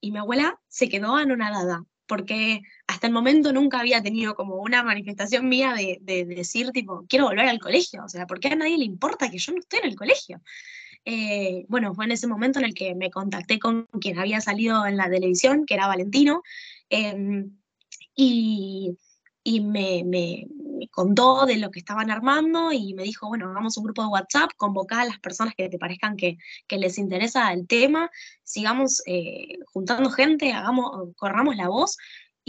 Y 0.00 0.12
mi 0.12 0.18
abuela 0.18 0.60
se 0.68 0.88
quedó 0.88 1.16
anonadada, 1.16 1.84
porque 2.06 2.62
hasta 2.86 3.06
el 3.06 3.12
momento 3.12 3.52
nunca 3.52 3.80
había 3.80 4.02
tenido 4.02 4.34
como 4.34 4.56
una 4.56 4.82
manifestación 4.82 5.48
mía 5.48 5.74
de, 5.74 6.24
decir, 6.24 6.70
tipo, 6.70 7.04
quiero 7.08 7.26
volver 7.26 7.48
al 7.48 7.58
colegio. 7.58 8.04
O 8.04 8.08
sea, 8.08 8.26
¿por 8.26 8.40
qué 8.40 8.48
a 8.48 8.56
nadie 8.56 8.78
le 8.78 8.84
importa 8.84 9.30
que 9.30 9.38
yo 9.38 9.52
no 9.52 9.60
esté 9.60 9.78
en 9.78 9.86
el 9.86 9.96
colegio? 9.96 10.40
Eh, 11.04 11.64
bueno, 11.68 11.94
fue 11.94 12.04
en 12.04 12.12
ese 12.12 12.26
momento 12.26 12.58
en 12.58 12.66
el 12.66 12.74
que 12.74 12.94
me 12.94 13.10
contacté 13.10 13.58
con 13.58 13.86
quien 14.00 14.18
había 14.18 14.40
salido 14.40 14.86
en 14.86 14.96
la 14.96 15.10
televisión, 15.10 15.64
que 15.66 15.74
era 15.74 15.86
Valentino, 15.86 16.42
em, 16.90 17.58
y, 18.14 18.96
y 19.48 19.60
me, 19.60 20.46
contó 20.90 21.46
de 21.46 21.56
lo 21.56 21.70
que 21.70 21.78
estaban 21.78 22.10
armando 22.10 22.70
y 22.70 22.92
me 22.92 23.02
dijo, 23.02 23.28
bueno, 23.28 23.48
hagamos 23.48 23.78
un 23.78 23.84
grupo 23.84 24.02
de 24.02 24.08
WhatsApp, 24.08 24.50
convocar 24.56 25.00
a 25.00 25.04
las 25.06 25.18
personas 25.20 25.54
que 25.56 25.70
te 25.70 25.78
parezcan 25.78 26.16
que, 26.16 26.36
les 26.70 26.98
interesa 26.98 27.52
el 27.52 27.66
tema, 27.66 28.10
sigamos 28.44 29.02
eh, 29.06 29.58
juntando 29.72 30.10
gente, 30.10 30.52
hagamos, 30.52 31.14
corramos 31.16 31.56
la 31.56 31.68
voz. 31.68 31.96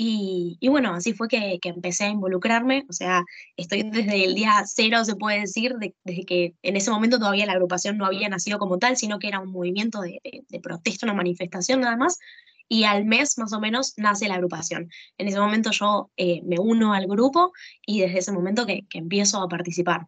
Y, 0.01 0.57
bueno, 0.69 0.93
así 0.93 1.13
fue 1.13 1.27
que, 1.27 1.59
empecé 1.63 2.05
a 2.05 2.09
involucrarme, 2.09 2.85
o 2.89 2.93
sea, 2.93 3.23
estoy 3.57 3.83
desde 3.83 4.25
el 4.25 4.35
día 4.35 4.63
cero, 4.65 5.03
se 5.03 5.15
puede 5.15 5.41
decir, 5.41 5.75
desde 6.03 6.25
que 6.25 6.53
en 6.63 6.75
ese 6.77 6.91
momento 6.91 7.19
todavía 7.19 7.45
la 7.45 7.53
agrupación 7.53 7.97
no 7.97 8.05
había 8.05 8.29
nacido 8.29 8.59
como 8.59 8.77
tal, 8.77 8.97
sino 8.97 9.19
que 9.19 9.27
era 9.27 9.39
un 9.39 9.51
movimiento 9.51 10.01
de, 10.01 10.21
de 10.47 10.59
protesta, 10.59 11.05
una 11.05 11.15
manifestación 11.15 11.81
nada 11.81 11.97
más, 11.97 12.17
y 12.69 12.83
al 12.83 13.03
mes 13.03 13.37
más 13.37 13.51
o 13.51 13.59
menos 13.59 13.95
nace 13.97 14.27
la 14.27 14.35
agrupación. 14.35 14.89
En 15.17 15.27
ese 15.27 15.39
momento 15.39 15.71
yo 15.71 16.11
eh, 16.15 16.41
me 16.43 16.59
uno 16.59 16.93
al 16.93 17.07
grupo 17.07 17.51
y 17.85 18.01
desde 18.01 18.19
ese 18.19 18.31
momento 18.31 18.65
que, 18.65 18.85
empiezo 18.93 19.41
a 19.41 19.49
participar. 19.49 20.07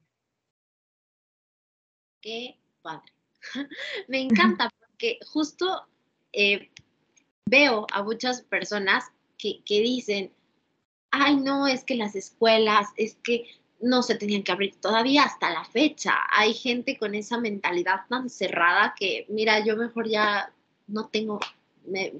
Qué 2.22 2.58
padre. 2.82 3.12
me 4.08 4.22
encanta 4.22 4.70
porque 4.80 5.18
justo 5.26 5.88
eh, 6.32 6.70
veo 7.48 7.88
a 7.92 8.04
muchas 8.04 8.44
personas 8.44 9.06
que, 9.38 9.64
que 9.66 9.82
dicen, 9.82 10.32
ay 11.10 11.38
no, 11.38 11.68
es 11.68 11.84
que 11.84 11.96
las 11.96 12.16
escuelas, 12.16 12.90
es 12.96 13.16
que 13.24 13.48
no 13.82 14.04
se 14.04 14.14
tenían 14.14 14.44
que 14.44 14.52
abrir 14.52 14.76
todavía 14.80 15.24
hasta 15.24 15.50
la 15.52 15.66
fecha. 15.66 16.14
Hay 16.32 16.54
gente 16.54 17.00
con 17.00 17.16
esa 17.16 17.40
mentalidad 17.40 18.02
tan 18.08 18.30
cerrada 18.30 18.94
que, 18.96 19.26
mira, 19.30 19.66
yo 19.66 19.76
mejor 19.76 20.08
ya 20.08 20.54
no 20.86 21.08
tengo 21.08 21.40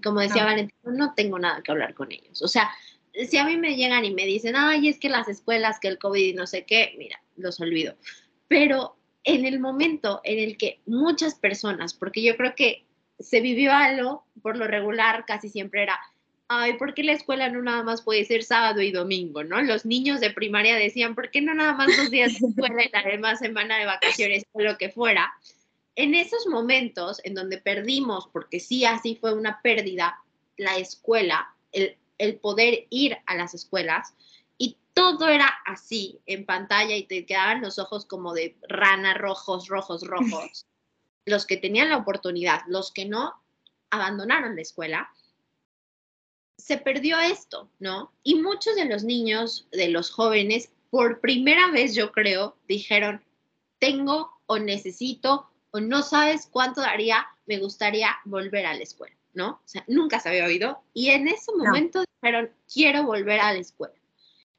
como 0.04 0.22
decía 0.22 0.46
Valentina, 0.46 0.92
no 0.94 1.14
tengo 1.14 1.40
nada 1.40 1.62
que 1.62 1.72
hablar 1.72 1.94
con 1.94 2.12
ellos. 2.12 2.42
O 2.42 2.48
sea, 2.48 2.72
si 3.14 3.38
a 3.38 3.46
mí 3.46 3.58
me 3.58 3.76
llegan 3.76 4.06
y 4.06 4.14
me 4.14 4.26
dicen, 4.26 4.56
ay, 4.56 4.88
es 4.88 5.00
que 5.00 5.10
las 5.10 5.28
escuelas, 5.28 5.80
que 5.80 5.88
el 5.88 5.98
COVID 5.98 6.26
y 6.26 6.34
no 6.34 6.48
sé 6.48 6.66
qué, 6.66 6.96
mira, 6.98 7.22
los 7.36 7.60
olvido. 7.60 7.96
Pero 8.48 8.98
en 9.24 9.46
el 9.46 9.60
momento 9.60 10.22
en 10.24 10.40
el 10.40 10.58
que 10.58 10.82
muchas 10.86 11.36
personas, 11.36 11.94
porque 11.94 12.24
yo 12.24 12.36
creo 12.38 12.56
que 12.56 12.86
se 13.20 13.42
vivió 13.42 13.72
algo, 13.72 14.26
por 14.42 14.58
lo 14.58 14.68
regular 14.68 15.26
casi 15.26 15.50
siempre 15.50 15.84
era, 15.84 16.00
ay, 16.48 16.74
¿por 16.74 16.94
qué 16.94 17.04
la 17.04 17.14
escuela 17.14 17.50
no 17.50 17.62
nada 17.62 17.84
más 17.84 18.02
puede 18.02 18.26
ser 18.26 18.44
sábado 18.44 18.82
y 18.82 18.92
domingo, 18.92 19.44
no? 19.44 19.62
Los 19.62 19.86
niños 19.86 20.20
de 20.20 20.32
primaria 20.32 20.76
decían, 20.76 21.16
¿por 21.16 21.30
qué 21.30 21.42
no 21.42 21.54
nada 21.54 21.74
más 21.74 21.96
dos 21.96 22.10
días 22.10 22.40
de 22.40 22.48
escuela 22.48 22.84
y 22.84 22.90
la 22.92 23.04
demás 23.04 23.40
semana 23.40 23.78
de 23.78 23.86
vacaciones 23.86 24.44
o 24.52 24.62
lo 24.62 24.78
que 24.78 24.90
fuera? 24.90 25.32
En 25.96 26.16
esos 26.16 26.48
momentos 26.48 27.20
en 27.24 27.36
donde 27.36 27.58
perdimos, 27.58 28.28
porque 28.32 28.60
sí, 28.60 28.86
así 28.86 29.16
fue 29.16 29.34
una 29.34 29.62
pérdida, 29.62 30.20
la 30.58 30.78
escuela, 30.78 31.56
el, 31.72 31.98
poder 32.40 32.86
ir 32.90 33.18
a 33.26 33.36
las 33.36 33.54
escuelas, 33.54 34.14
y 34.58 34.78
todo 34.94 35.28
era 35.28 35.52
así 35.66 36.20
en 36.28 36.46
pantalla 36.46 36.96
y 36.96 37.04
te 37.04 37.26
quedaban 37.26 37.62
los 37.62 37.80
ojos 37.80 38.06
como 38.06 38.34
de 38.34 38.56
rana, 38.68 39.16
rojos, 39.16 39.68
rojos, 39.68 40.06
rojos. 40.06 40.66
los 41.26 41.46
que 41.46 41.58
tenían 41.58 41.90
la 41.90 41.98
oportunidad, 41.98 42.62
los 42.68 42.92
que 42.92 43.06
no, 43.06 43.36
abandonaron 43.90 44.56
la 44.56 44.62
escuela. 44.62 45.10
se 46.58 46.78
perdió 46.78 47.20
esto, 47.20 47.70
¿no? 47.80 48.14
Y 48.24 48.36
muchos 48.36 48.76
de 48.76 48.86
los 48.86 49.04
niños, 49.04 49.68
de 49.72 49.90
los 49.90 50.12
jóvenes, 50.12 50.72
por 50.92 51.20
primera 51.20 51.72
vez 51.72 51.96
yo 51.96 52.12
creo, 52.12 52.56
dijeron, 52.68 53.24
tengo 53.80 54.32
o 54.46 54.60
necesito 54.60 55.51
o 55.72 55.80
no 55.80 56.04
sabes 56.04 56.48
cuánto 56.52 56.82
daría, 56.82 57.26
me 57.46 57.58
gustaría 57.58 58.16
volver 58.26 58.66
a 58.66 58.74
la 58.74 58.84
escuela, 58.84 59.16
¿no? 59.34 59.50
O 59.50 59.62
sea, 59.68 59.84
nunca 59.88 60.20
se 60.20 60.30
había 60.30 60.46
oído. 60.46 60.82
Y 60.94 61.10
en 61.10 61.28
ese 61.28 61.52
momento 61.56 62.04
dijeron, 62.22 62.52
quiero 62.72 63.04
volver 63.04 63.40
a 63.40 63.54
la 63.54 63.60
escuela. 63.60 63.96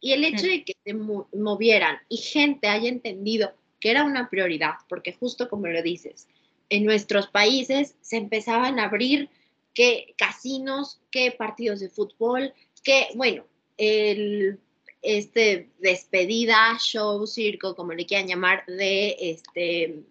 Y 0.00 0.12
el 0.12 0.24
hecho 0.24 0.46
de 0.46 0.64
que 0.64 0.74
se 0.84 0.94
movieran 0.94 1.98
y 2.08 2.16
gente 2.16 2.68
haya 2.68 2.88
entendido 2.88 3.54
que 3.78 3.90
era 3.90 4.04
una 4.04 4.28
prioridad, 4.28 4.74
porque 4.88 5.12
justo 5.12 5.48
como 5.48 5.66
lo 5.68 5.82
dices, 5.82 6.28
en 6.68 6.84
nuestros 6.84 7.28
países 7.28 7.94
se 8.00 8.16
empezaban 8.16 8.78
a 8.78 8.84
abrir 8.84 9.28
que 9.74 10.14
casinos, 10.18 11.00
que 11.10 11.30
partidos 11.32 11.80
de 11.80 11.88
fútbol, 11.88 12.52
que, 12.82 13.08
bueno, 13.14 13.44
el 13.76 14.58
este 15.02 15.68
despedida, 15.80 16.78
show, 16.78 17.26
circo, 17.26 17.74
como 17.74 17.92
le 17.92 18.06
quieran 18.06 18.28
llamar, 18.28 18.64
de 18.66 19.16
este, 19.18 20.02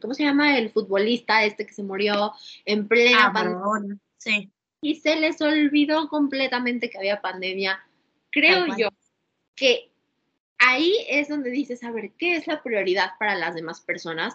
¿cómo 0.00 0.14
se 0.14 0.24
llama? 0.24 0.58
El 0.58 0.70
futbolista 0.70 1.44
este 1.44 1.66
que 1.66 1.74
se 1.74 1.82
murió 1.82 2.32
en 2.64 2.88
plena 2.88 3.26
ah, 3.26 3.32
pandemia. 3.32 3.98
Sí. 4.18 4.50
Y 4.82 4.96
se 4.96 5.16
les 5.16 5.40
olvidó 5.40 6.08
completamente 6.08 6.88
que 6.88 6.98
había 6.98 7.20
pandemia. 7.20 7.80
Creo 8.30 8.66
yo 8.76 8.88
que 9.54 9.90
ahí 10.58 10.94
es 11.08 11.28
donde 11.28 11.50
dices, 11.50 11.84
a 11.84 11.90
ver, 11.90 12.12
¿qué 12.12 12.36
es 12.36 12.46
la 12.46 12.62
prioridad 12.62 13.10
para 13.18 13.34
las 13.34 13.54
demás 13.54 13.80
personas 13.80 14.34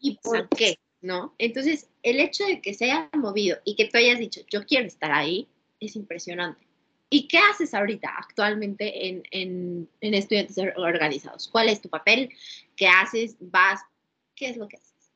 y 0.00 0.18
por 0.22 0.48
qué? 0.48 0.78
¿No? 1.02 1.34
Entonces, 1.36 1.90
el 2.02 2.18
hecho 2.18 2.46
de 2.46 2.62
que 2.62 2.72
se 2.72 2.86
haya 2.86 3.10
movido 3.12 3.58
y 3.64 3.76
que 3.76 3.84
tú 3.84 3.98
hayas 3.98 4.18
dicho, 4.18 4.40
yo 4.50 4.64
quiero 4.64 4.86
estar 4.86 5.12
ahí, 5.12 5.48
es 5.80 5.96
impresionante. 5.96 6.66
¿Y 7.10 7.28
qué 7.28 7.38
haces 7.38 7.74
ahorita 7.74 8.08
actualmente 8.16 9.08
en, 9.08 9.22
en, 9.30 9.88
en, 10.00 10.14
estudiantes 10.14 10.56
organizados? 10.76 11.48
¿Cuál 11.48 11.68
es 11.68 11.82
tu 11.82 11.90
papel? 11.90 12.30
¿Qué 12.74 12.88
haces? 12.88 13.36
¿Vas? 13.38 13.82
¿Qué 14.34 14.50
es 14.50 14.56
lo 14.56 14.68
que 14.68 14.76
haces? 14.76 15.12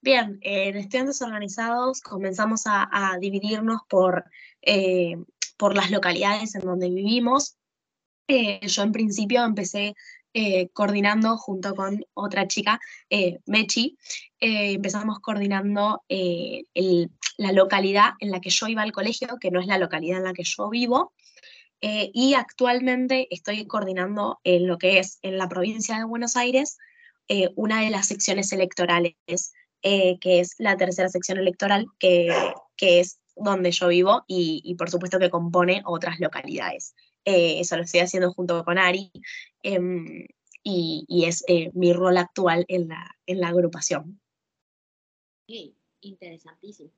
Bien, 0.00 0.38
en 0.42 0.76
estudiantes 0.76 1.22
organizados 1.22 2.00
comenzamos 2.00 2.62
a, 2.66 3.16
dividirnos 3.20 3.80
por, 3.88 4.24
eh, 4.62 5.16
por 5.56 5.74
las 5.74 5.90
localidades 5.90 6.54
en 6.54 6.62
donde 6.62 6.90
vivimos. 6.90 7.56
Eh, 8.28 8.66
yo 8.66 8.82
en 8.82 8.92
principio 8.92 9.44
empecé 9.44 9.94
eh, 10.34 10.68
coordinando 10.70 11.36
junto 11.36 11.74
con 11.74 12.04
otra 12.12 12.48
chica, 12.48 12.80
Mechi, 13.46 13.96
empezamos 14.40 15.20
coordinando 15.20 16.02
el, 16.08 17.10
la 17.36 17.52
localidad 17.52 18.12
en 18.20 18.30
la 18.30 18.40
que 18.40 18.50
yo 18.50 18.66
iba 18.66 18.82
al 18.82 18.92
colegio, 18.92 19.38
que 19.40 19.50
no 19.50 19.60
es 19.60 19.66
la 19.66 19.78
localidad 19.78 20.18
en 20.18 20.24
la 20.24 20.32
que 20.32 20.44
yo 20.44 20.68
vivo, 20.68 21.12
eh, 21.80 22.10
y 22.14 22.34
actualmente 22.34 23.26
estoy 23.30 23.66
coordinando 23.66 24.40
en 24.44 24.66
lo 24.66 24.78
que 24.78 24.98
es 24.98 25.18
en 25.22 25.36
la 25.36 25.48
provincia 25.48 25.98
de 25.98 26.04
Buenos 26.04 26.36
Aires 26.36 26.78
eh, 27.28 27.50
una 27.56 27.80
de 27.82 27.90
las 27.90 28.06
secciones 28.06 28.52
electorales, 28.52 29.14
eh, 29.82 30.18
que 30.20 30.40
es 30.40 30.54
la 30.58 30.76
tercera 30.76 31.08
sección 31.08 31.38
electoral, 31.38 31.86
que, 31.98 32.32
que 32.76 33.00
es 33.00 33.20
donde 33.36 33.70
yo 33.72 33.88
vivo 33.88 34.24
y, 34.26 34.74
por 34.76 34.90
supuesto 34.90 35.18
que 35.18 35.30
compone 35.30 35.82
otras 35.84 36.20
localidades. 36.20 36.94
eso 37.24 37.76
lo 37.76 37.82
estoy 37.82 38.00
haciendo 38.00 38.32
junto 38.32 38.64
con 38.64 38.78
Ari 38.78 39.10
em, 39.62 40.26
y, 40.62 41.04
y, 41.08 41.24
es 41.24 41.44
mi 41.74 41.92
rol 41.92 42.16
actual 42.16 42.64
en 42.68 42.88
la, 42.88 43.16
en 43.26 43.40
la 43.40 43.48
agrupación. 43.48 44.20
Sí, 45.48 45.74
interesantísimo. 46.00 46.90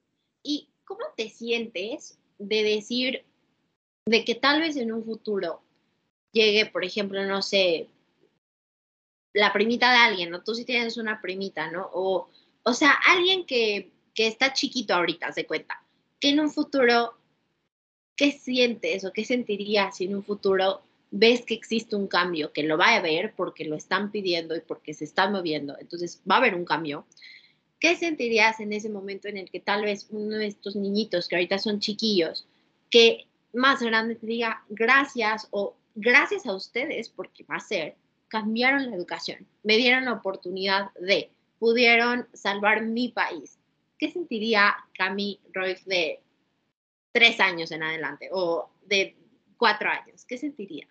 ¿Y 0.42 0.68
cómo 0.84 1.00
te 1.16 1.28
sientes 1.30 2.18
de 2.38 2.62
decir 2.62 3.24
de 4.06 4.24
que 4.24 4.34
tal 4.34 4.60
vez 4.60 4.76
en 4.76 4.92
un 4.92 5.04
futuro 5.04 5.62
llegue, 6.32 6.66
por 6.66 6.84
ejemplo, 6.84 7.24
no 7.26 7.42
sé, 7.42 7.88
la 9.36 9.52
primita 9.52 9.90
de 9.90 9.98
alguien, 9.98 10.30
¿no? 10.30 10.42
Tú 10.42 10.54
sí 10.54 10.64
tienes 10.64 10.96
una 10.96 11.20
primita, 11.20 11.70
¿no? 11.70 11.88
O, 11.92 12.28
o 12.62 12.72
sea, 12.72 12.92
alguien 13.06 13.46
que, 13.46 13.92
que 14.14 14.26
está 14.26 14.52
chiquito 14.52 14.94
ahorita, 14.94 15.32
se 15.32 15.46
cuenta, 15.46 15.82
que 16.20 16.30
en 16.30 16.40
un 16.40 16.50
futuro, 16.50 17.18
¿qué 18.16 18.32
sientes 18.32 19.04
o 19.04 19.12
qué 19.12 19.24
sentirías 19.24 19.96
si 19.96 20.04
en 20.06 20.16
un 20.16 20.24
futuro 20.24 20.82
ves 21.10 21.44
que 21.44 21.54
existe 21.54 21.96
un 21.96 22.08
cambio, 22.08 22.52
que 22.52 22.62
lo 22.62 22.76
va 22.76 22.96
a 22.96 23.00
ver 23.00 23.34
porque 23.36 23.64
lo 23.64 23.76
están 23.76 24.10
pidiendo 24.10 24.56
y 24.56 24.60
porque 24.60 24.94
se 24.94 25.04
está 25.04 25.30
moviendo? 25.30 25.76
Entonces 25.78 26.22
va 26.28 26.36
a 26.36 26.38
haber 26.38 26.54
un 26.54 26.64
cambio 26.64 27.06
¿qué 27.78 27.96
sentirías 27.96 28.60
en 28.60 28.72
ese 28.72 28.88
momento 28.88 29.28
en 29.28 29.36
el 29.36 29.50
que 29.50 29.60
tal 29.60 29.84
vez 29.84 30.06
uno 30.10 30.36
de 30.36 30.46
estos 30.46 30.76
niñitos 30.76 31.28
que 31.28 31.36
ahorita 31.36 31.58
son 31.58 31.80
chiquillos, 31.80 32.46
que 32.90 33.26
más 33.52 33.82
grande 33.82 34.14
te 34.14 34.26
diga 34.26 34.64
gracias 34.68 35.48
o 35.50 35.76
gracias 35.94 36.46
a 36.46 36.54
ustedes, 36.54 37.08
porque 37.08 37.44
va 37.44 37.56
a 37.56 37.60
ser, 37.60 37.96
cambiaron 38.40 38.90
la 38.90 38.96
educación, 38.96 39.46
me 39.62 39.76
dieron 39.76 40.04
la 40.04 40.12
oportunidad 40.12 40.92
de, 41.00 41.30
pudieron 41.58 42.26
salvar 42.34 42.82
mi 42.82 43.08
país? 43.08 43.58
¿Qué 43.98 44.10
sentiría 44.10 44.76
Cami 44.94 45.40
Roy 45.52 45.76
de 45.86 46.20
tres 47.12 47.40
años 47.40 47.70
en 47.70 47.82
adelante 47.82 48.28
o 48.32 48.68
de 48.84 49.16
cuatro 49.56 49.88
años? 49.88 50.24
¿Qué 50.26 50.36
sentiría? 50.36 50.86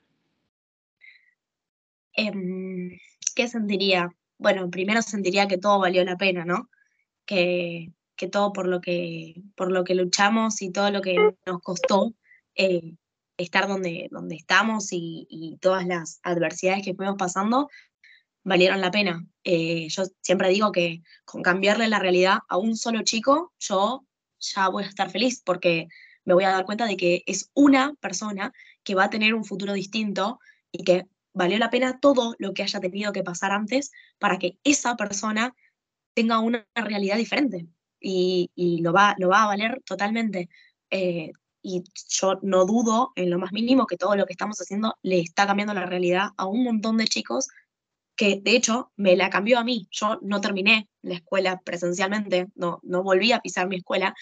Em, 2.13 2.97
¿Qué 3.35 3.47
sentiría? 3.47 4.09
Bueno, 4.39 4.69
primero 4.71 5.01
sentiría 5.01 5.47
que 5.47 5.57
todo 5.57 5.79
valió 5.79 6.03
la 6.03 6.17
pena, 6.17 6.45
¿no? 6.45 6.69
que, 7.25 7.91
todo 8.31 8.53
por 8.53 8.67
lo 8.67 8.81
que, 8.81 9.41
por 9.55 9.71
lo 9.71 9.83
que 9.83 9.95
luchamos 9.95 10.61
y 10.61 10.71
todo 10.71 10.91
lo 10.91 11.01
que 11.01 11.15
nos 11.45 11.61
costó 11.61 12.13
eh, 12.55 12.93
estar 13.37 13.67
donde, 13.67 14.07
donde 14.11 14.35
estamos 14.35 14.89
y, 14.91 15.57
todas 15.61 15.85
las 15.85 16.19
adversidades 16.23 16.83
que 16.83 16.93
fuimos 16.95 17.15
pasando 17.17 17.69
valieron 18.43 18.81
la 18.81 18.91
pena. 18.91 19.25
Eh, 19.43 19.87
yo 19.89 20.03
siempre 20.21 20.49
digo 20.49 20.71
que 20.71 21.01
con 21.25 21.41
cambiarle 21.41 21.87
la 21.87 21.99
realidad 21.99 22.39
a 22.47 22.57
un 22.57 22.75
solo 22.75 23.01
chico, 23.03 23.53
yo 23.59 24.05
ya 24.39 24.69
voy 24.69 24.83
a 24.83 24.87
estar 24.87 25.09
feliz 25.09 25.41
porque 25.43 25.87
me 26.25 26.33
voy 26.33 26.43
a 26.43 26.51
dar 26.51 26.65
cuenta 26.65 26.85
de 26.85 26.97
que 26.97 27.23
es 27.25 27.49
una 27.53 27.93
persona 27.95 28.53
que 28.83 28.95
va 28.95 29.05
a 29.05 29.09
tener 29.09 29.33
un 29.33 29.45
futuro 29.45 29.73
distinto 29.73 30.39
y 30.71 30.83
que 30.83 31.07
valió 31.33 31.57
la 31.57 31.69
pena 31.69 31.99
todo 31.99 32.35
lo 32.39 32.53
que 32.53 32.63
haya 32.63 32.79
tenido 32.79 33.11
que 33.11 33.23
pasar 33.23 33.51
antes 33.51 33.91
para 34.19 34.37
que 34.37 34.57
esa 34.63 34.95
persona 34.95 35.55
tenga 36.13 36.39
una 36.39 36.65
realidad 36.75 37.17
diferente 37.17 37.67
y, 37.99 38.79
lo, 38.81 38.93
va, 38.93 39.15
lo 39.17 39.29
va 39.29 39.43
a 39.43 39.47
valer 39.47 39.81
totalmente. 39.85 40.49
Eh, 40.89 41.31
y 41.65 41.83
yo 42.09 42.37
no 42.43 42.65
dudo 42.65 43.11
en 43.15 43.31
lo 43.31 43.39
más 43.39 43.51
mínimo 43.51 43.87
que 43.87 43.97
todo 43.97 44.15
lo 44.15 44.27
que 44.27 44.33
estamos 44.33 44.59
haciendo 44.61 44.95
le 45.01 45.19
está 45.19 45.47
cambiando 45.47 45.73
la 45.73 45.87
realidad 45.87 46.29
a 46.37 46.45
un 46.45 46.63
montón 46.63 46.97
de 46.97 47.07
chicos 47.07 47.47
que 48.15 48.39
de 48.39 48.55
hecho 48.55 48.91
me 48.95 49.15
la 49.15 49.31
cambió 49.31 49.57
a 49.57 49.63
mí. 49.63 49.87
Yo 49.89 50.19
no 50.21 50.41
terminé 50.41 50.87
la 51.01 51.15
escuela 51.15 51.59
presencialmente, 51.65 52.47
no, 52.53 52.79
no 52.83 53.01
volví 53.01 53.31
a 53.31 53.39
pisar 53.39 53.67
mi 53.67 53.77
escuela. 53.77 54.13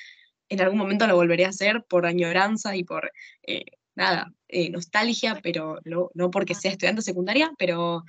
En 0.47 0.61
algún 0.61 0.79
momento 0.79 1.05
lo 1.05 1.17
volveré 1.17 1.43
a 1.45 1.49
hacer 1.49 1.83
por 1.89 2.05
añoranza 2.05 2.77
y 2.77 2.85
por, 2.85 3.11
eh, 3.45 3.65
nada, 3.93 4.33
eh, 4.47 4.69
nostalgia, 4.69 5.41
pero 5.43 5.79
no, 5.83 6.11
no 6.13 6.31
porque 6.31 6.55
sea 6.55 6.71
estudiante 6.71 7.01
secundaria, 7.01 7.51
pero 7.59 8.05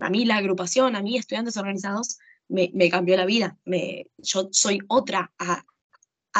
a 0.00 0.08
mí 0.08 0.24
la 0.24 0.38
agrupación, 0.38 0.96
a 0.96 1.02
mí 1.02 1.18
estudiantes 1.18 1.58
organizados, 1.58 2.18
me, 2.48 2.70
cambió 2.90 3.16
la 3.16 3.26
vida. 3.26 3.58
Me, 3.66 4.06
yo 4.16 4.48
soy 4.52 4.80
otra 4.88 5.32
a, 5.38 5.64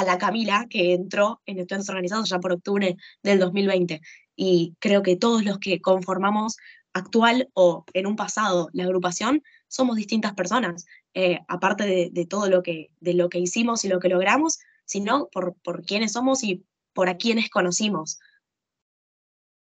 la 0.02 0.18
Camila 0.18 0.66
que 0.68 0.94
entró 0.94 1.40
en 1.46 1.60
estudiantes 1.60 1.88
organizados 1.88 2.28
ya 2.28 2.40
por 2.40 2.52
octubre 2.52 2.96
del 3.22 3.38
2020. 3.38 4.00
Y 4.34 4.74
creo 4.80 5.02
que 5.02 5.14
todos 5.14 5.44
los 5.44 5.58
que 5.58 5.80
conformamos 5.80 6.56
actual 6.92 7.50
o 7.54 7.84
en 7.92 8.06
un 8.06 8.16
pasado 8.16 8.68
la 8.72 8.84
agrupación 8.84 9.42
somos 9.68 9.96
distintas 9.96 10.34
personas, 10.34 10.86
eh, 11.14 11.40
aparte 11.48 12.10
de, 12.10 12.26
todo 12.26 12.48
lo 12.48 12.62
que, 12.62 12.90
de 13.00 13.14
lo 13.14 13.28
que 13.28 13.38
hicimos 13.38 13.84
y 13.84 13.88
lo 13.88 14.00
que 14.00 14.08
logramos, 14.08 14.58
sino 14.84 15.28
por, 15.28 15.54
por 15.62 15.84
quiénes 15.84 16.12
somos 16.12 16.42
y 16.42 16.64
por 16.92 17.08
a 17.08 17.16
quienes 17.16 17.50
conocimos. 17.50 18.18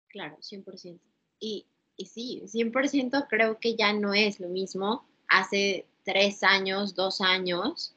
Claro, 0.07 0.37
100%. 0.37 0.99
Y, 1.39 1.65
y 1.97 2.05
sí, 2.05 2.43
100% 2.45 3.27
creo 3.27 3.59
que 3.59 3.75
ya 3.75 3.93
no 3.93 4.13
es 4.13 4.39
lo 4.39 4.47
mismo 4.47 5.05
hace 5.27 5.87
tres 6.03 6.43
años, 6.43 6.95
dos 6.95 7.19
años 7.19 7.95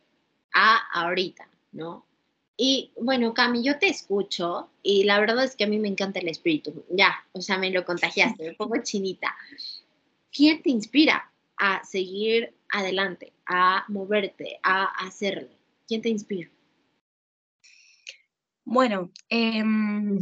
a 0.54 0.78
ahorita, 0.92 1.48
¿no? 1.72 2.07
Y 2.60 2.90
bueno, 3.00 3.34
Cami, 3.34 3.62
yo 3.62 3.78
te 3.78 3.86
escucho 3.86 4.68
y 4.82 5.04
la 5.04 5.20
verdad 5.20 5.44
es 5.44 5.54
que 5.54 5.62
a 5.62 5.68
mí 5.68 5.78
me 5.78 5.86
encanta 5.86 6.18
el 6.18 6.28
espíritu. 6.28 6.84
Ya, 6.90 7.24
o 7.30 7.40
sea, 7.40 7.56
me 7.56 7.70
lo 7.70 7.84
contagiaste, 7.84 8.44
me 8.44 8.54
pongo 8.54 8.82
chinita. 8.82 9.32
¿Quién 10.32 10.60
te 10.60 10.70
inspira 10.70 11.32
a 11.56 11.84
seguir 11.84 12.52
adelante, 12.68 13.32
a 13.46 13.84
moverte, 13.86 14.58
a 14.64 14.86
hacerlo? 15.06 15.48
¿Quién 15.86 16.02
te 16.02 16.08
inspira? 16.08 16.50
Bueno, 18.64 19.12
em, 19.28 20.18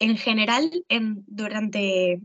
en 0.00 0.16
general, 0.16 0.84
durante 1.28 2.20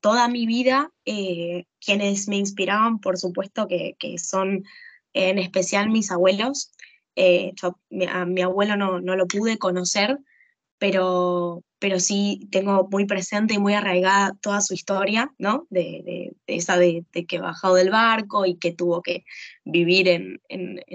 toda 0.00 0.28
mi 0.28 0.46
vida, 0.46 0.90
eh, 1.04 1.66
quienes 1.78 2.26
me 2.26 2.36
inspiraban, 2.36 3.00
por 3.00 3.18
supuesto, 3.18 3.68
que, 3.68 3.96
son 4.18 4.64
en 5.12 5.38
especial 5.38 5.90
mis 5.90 6.10
abuelos. 6.10 6.72
Eh, 7.16 7.52
a 8.08 8.24
mi 8.24 8.42
abuelo 8.42 8.76
no, 8.76 9.00
lo 9.00 9.26
pude 9.26 9.58
conocer, 9.58 10.18
pero, 10.78 11.62
pero 11.78 12.00
sí 12.00 12.48
tengo 12.50 12.88
muy 12.90 13.06
presente 13.06 13.54
y 13.54 13.58
muy 13.58 13.74
arraigada 13.74 14.32
toda 14.40 14.60
su 14.60 14.74
historia, 14.74 15.32
¿no? 15.38 15.66
De, 15.70 16.32
esa 16.46 16.76
de, 16.78 17.04
que 17.28 17.38
bajó 17.38 17.74
del 17.74 17.90
barco 17.90 18.46
y 18.46 18.56
que 18.56 18.72
tuvo 18.72 19.02
que 19.02 19.24
vivir 19.64 20.08
en, 20.08 20.40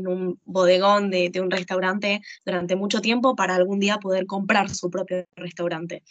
un 0.08 0.40
bodegón 0.44 1.10
de, 1.12 1.32
un 1.42 1.52
restaurante 1.52 2.22
durante 2.46 2.76
mucho 2.76 3.00
tiempo 3.00 3.36
para 3.36 3.56
algún 3.56 3.80
día 3.80 3.98
poder 3.98 4.26
comprar 4.26 4.70
su 4.70 4.90
propio 4.90 5.26
restaurante. 5.36 6.04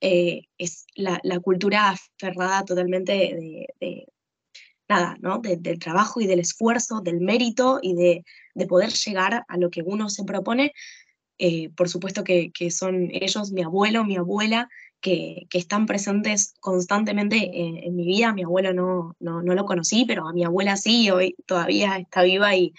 Eh, 0.00 0.42
es 0.58 0.86
la, 0.96 1.20
cultura 1.40 1.90
aferrada 1.90 2.64
totalmente 2.64 3.12
de, 3.80 4.06
nada, 4.88 5.16
¿no? 5.20 5.38
del 5.38 5.78
trabajo 5.78 6.20
y 6.20 6.26
del 6.26 6.40
esfuerzo, 6.40 7.00
del 7.00 7.20
mérito 7.20 7.78
y 7.80 7.94
de, 7.94 8.24
poder 8.68 8.90
llegar 8.92 9.44
a 9.48 9.56
lo 9.56 9.70
que 9.70 9.82
uno 9.82 10.08
se 10.08 10.24
propone 10.24 10.72
eh, 11.44 11.70
por 11.70 11.88
supuesto 11.88 12.22
que, 12.22 12.52
son 12.70 13.08
ellos, 13.10 13.50
mi 13.50 13.62
abuelo, 13.62 14.04
mi 14.04 14.16
abuela, 14.16 14.68
que, 15.00 15.48
están 15.52 15.86
presentes 15.86 16.54
constantemente 16.60 17.50
en, 17.52 17.96
mi 17.96 18.04
vida. 18.04 18.32
Mi 18.32 18.44
abuelo 18.44 18.72
no, 18.72 19.16
no, 19.18 19.42
lo 19.42 19.64
conocí, 19.64 20.04
pero 20.06 20.28
a 20.28 20.32
mi 20.32 20.44
abuela 20.44 20.76
sí, 20.76 21.10
hoy 21.10 21.34
todavía 21.46 21.96
está 21.96 22.22
viva 22.22 22.54
y, 22.54 22.74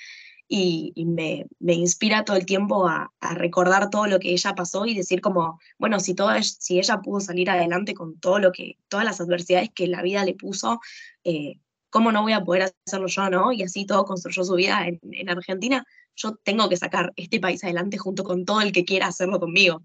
y, 0.48 0.94
me, 1.06 1.46
inspira 1.60 2.24
todo 2.24 2.38
el 2.38 2.46
tiempo 2.46 2.88
a, 2.88 3.12
recordar 3.36 3.90
todo 3.90 4.08
lo 4.08 4.20
que 4.20 4.32
ella 4.32 4.56
pasó 4.56 4.86
y 4.86 4.94
decir 4.94 5.20
como, 5.20 5.60
bueno, 5.78 6.00
si, 6.00 6.14
todo, 6.16 6.32
si 6.42 6.80
ella 6.80 7.02
pudo 7.02 7.20
salir 7.20 7.50
adelante 7.50 7.94
con 7.94 8.18
todo 8.20 8.40
lo 8.40 8.54
que, 8.54 8.78
todas 8.88 9.06
las 9.06 9.20
adversidades 9.20 9.72
que 9.76 9.88
la 9.88 10.02
vida 10.02 10.24
le 10.24 10.36
puso, 10.36 10.80
eh, 11.26 11.60
¿cómo 11.94 12.12
no 12.12 12.24
voy 12.24 12.34
a 12.34 12.44
poder 12.44 12.74
hacerlo 12.86 13.08
yo, 13.08 13.30
no? 13.30 13.52
Y 13.54 13.64
así 13.64 13.86
todo 13.86 14.04
construyó 14.04 14.44
su 14.44 14.56
vida 14.56 14.88
en, 14.88 15.00
en 15.12 15.30
Argentina 15.30 15.86
yo 16.16 16.36
tengo 16.44 16.70
que 16.70 16.78
sacar 16.78 17.12
este 17.16 17.40
país 17.40 17.64
adelante 17.64 17.98
junto 17.98 18.24
con 18.24 18.46
todo 18.46 18.62
el 18.62 18.72
que 18.72 18.86
quiera 18.86 19.08
hacerlo 19.08 19.40
conmigo. 19.40 19.84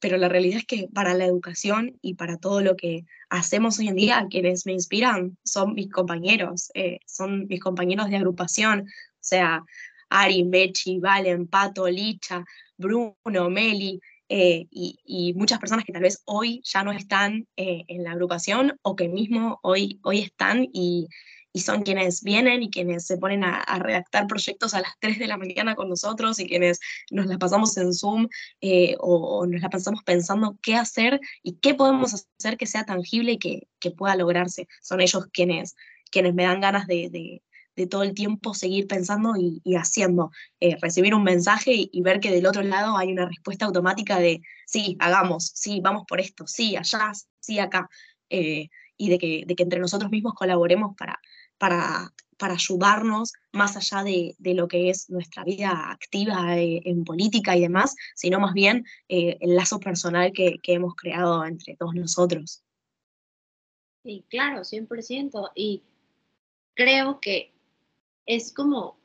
Pero 0.00 0.16
la 0.16 0.28
realidad 0.28 0.58
es 0.58 0.66
que 0.66 0.88
para 0.94 1.14
la 1.14 1.24
educación 1.24 1.98
y 2.02 2.14
para 2.14 2.36
todo 2.36 2.60
lo 2.60 2.76
que 2.76 3.04
hacemos 3.30 3.78
hoy 3.78 3.88
en 3.88 3.96
día, 3.96 4.26
quienes 4.30 4.64
me 4.64 4.72
inspiran 4.72 5.36
son 5.44 5.74
mis 5.74 5.90
compañeros, 5.90 6.70
eh, 6.74 7.00
son 7.06 7.46
mis 7.48 7.60
compañeros 7.60 8.08
de 8.08 8.16
agrupación, 8.16 8.82
o 8.82 8.84
sea, 9.20 9.64
Ari, 10.08 10.44
Mechi, 10.44 11.00
Valen, 11.00 11.48
Pato, 11.48 11.88
Licha, 11.88 12.44
Bruno, 12.76 13.50
Meli, 13.50 14.00
eh, 14.28 14.66
y, 14.70 15.32
muchas 15.34 15.58
personas 15.58 15.84
que 15.84 15.92
tal 15.92 16.02
vez 16.02 16.22
hoy 16.26 16.60
ya 16.64 16.82
no 16.82 16.92
están 16.92 17.46
eh, 17.56 17.84
en 17.88 18.04
la 18.04 18.12
agrupación 18.12 18.78
o 18.82 18.96
que 18.96 19.08
mismo 19.08 19.58
hoy, 19.62 20.00
hoy 20.02 20.20
están 20.20 20.68
y, 20.72 21.08
y 21.52 21.60
son 21.60 21.82
quienes 21.82 22.22
vienen 22.22 22.62
y 22.62 22.70
quienes 22.70 23.06
se 23.06 23.16
ponen 23.16 23.42
a, 23.44 23.64
redactar 23.78 24.26
proyectos 24.26 24.74
a 24.74 24.80
las 24.80 24.92
3 25.00 25.18
de 25.18 25.26
la 25.26 25.36
mañana 25.36 25.74
con 25.74 25.88
nosotros 25.88 26.38
y 26.38 26.46
quienes 26.46 26.78
nos 27.10 27.26
la 27.26 27.38
pasamos 27.38 27.76
en 27.76 27.92
Zoom 27.94 28.28
eh, 28.60 28.96
o, 29.00 29.46
nos 29.46 29.60
la 29.60 29.70
pasamos 29.70 30.02
pensando 30.04 30.58
qué 30.62 30.74
hacer 30.74 31.20
y 31.42 31.54
qué 31.56 31.74
podemos 31.74 32.14
hacer 32.14 32.56
que 32.58 32.66
sea 32.66 32.84
tangible 32.84 33.32
y 33.32 33.38
que, 33.38 33.68
que 33.80 33.90
pueda 33.90 34.16
lograrse. 34.16 34.68
Son 34.82 35.00
ellos 35.00 35.26
quienes, 35.32 35.74
quienes 36.10 36.34
me 36.34 36.44
dan 36.44 36.60
ganas 36.60 36.86
de, 36.86 37.08
de, 37.10 37.42
todo 37.86 38.02
el 38.02 38.14
tiempo 38.14 38.54
seguir 38.54 38.86
pensando 38.86 39.34
y, 39.36 39.62
haciendo, 39.76 40.30
eh, 40.60 40.76
recibir 40.80 41.14
un 41.14 41.22
mensaje 41.22 41.72
y, 41.74 42.02
ver 42.02 42.20
que 42.20 42.30
del 42.30 42.46
otro 42.46 42.62
lado 42.62 42.96
hay 42.96 43.12
una 43.12 43.26
respuesta 43.26 43.66
automática 43.66 44.18
de 44.18 44.42
sí, 44.66 44.96
hagamos, 45.00 45.52
sí, 45.54 45.80
vamos 45.82 46.04
por 46.08 46.20
esto, 46.20 46.46
sí, 46.46 46.76
allá, 46.76 47.12
sí, 47.40 47.58
acá. 47.58 47.88
Eh, 48.30 48.68
y 48.96 49.10
de 49.10 49.18
que, 49.18 49.44
de 49.46 49.54
que 49.54 49.62
entre 49.62 49.80
nosotros 49.80 50.10
mismos 50.10 50.34
colaboremos 50.34 50.96
para, 50.96 51.20
para, 51.56 52.12
para 52.36 52.54
ayudarnos 52.54 53.32
más 53.52 53.76
allá 53.76 54.02
de, 54.02 54.34
lo 54.54 54.66
que 54.68 54.90
es 54.90 55.08
nuestra 55.08 55.44
vida 55.44 55.90
activa 55.90 56.58
eh, 56.58 56.80
en 56.84 57.04
política 57.04 57.56
y 57.56 57.60
demás, 57.60 57.94
sino 58.14 58.40
más 58.40 58.54
bien 58.54 58.84
el 59.08 59.54
lazo 59.54 59.78
personal 59.78 60.32
que, 60.32 60.58
hemos 60.64 60.94
creado 60.96 61.44
entre 61.44 61.76
todos 61.76 61.94
nosotros. 61.94 62.62
Sí, 64.02 64.24
claro, 64.28 64.64
100%. 64.64 65.50
Y 65.54 65.82
creo 66.74 67.20
que 67.20 67.52
es 68.28 68.52
como, 68.52 68.96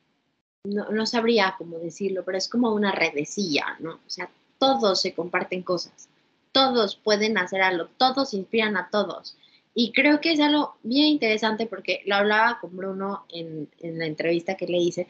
no, 0.66 0.90
no, 0.90 1.06
sabría 1.08 1.56
cómo 1.58 1.80
decirlo, 1.80 2.24
pero 2.24 2.38
es 2.38 2.48
como 2.48 2.72
una 2.74 2.92
redecilla, 2.92 3.78
¿no? 3.80 3.94
O 3.94 4.10
sea, 4.10 4.30
todos 4.60 5.02
se 5.02 5.14
comparten 5.14 5.64
cosas, 5.64 6.10
todos 6.52 6.98
pueden 6.98 7.38
hacer 7.38 7.62
algo, 7.62 7.88
todos 7.98 8.34
inspiran 8.36 8.78
a 8.78 8.90
todos. 8.92 9.36
Y 9.74 9.92
creo 9.92 10.22
que 10.22 10.34
es 10.34 10.40
algo 10.40 10.76
bien 10.84 11.08
interesante 11.08 11.66
porque 11.66 12.04
lo 12.06 12.16
hablaba 12.16 12.60
con 12.60 12.78
Bruno 12.78 13.26
en, 13.30 13.68
en 13.80 13.98
la 13.98 14.06
entrevista 14.06 14.56
que 14.56 14.68
le 14.68 14.78
hice, 14.78 15.08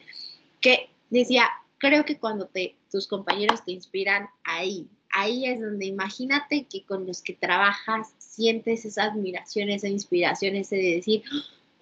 que 0.60 0.88
decía, 1.10 1.50
creo 1.76 2.04
que 2.04 2.18
cuando 2.18 2.46
te, 2.46 2.76
tus 2.90 3.06
compañeros 3.06 3.64
te 3.64 3.72
inspiran 3.72 4.28
ahí, 4.44 4.88
ahí 5.10 5.46
es 5.46 5.60
donde 5.60 5.86
imagínate 5.86 6.64
que 6.64 6.84
con 6.84 7.06
los 7.06 7.20
que 7.20 7.34
trabajas 7.34 8.14
sientes 8.18 8.84
esa 8.84 9.04
admiración, 9.04 9.68
esa 9.70 9.88
inspiración, 9.88 10.56
ese 10.56 10.76
de 10.76 10.96
decir, 10.96 11.22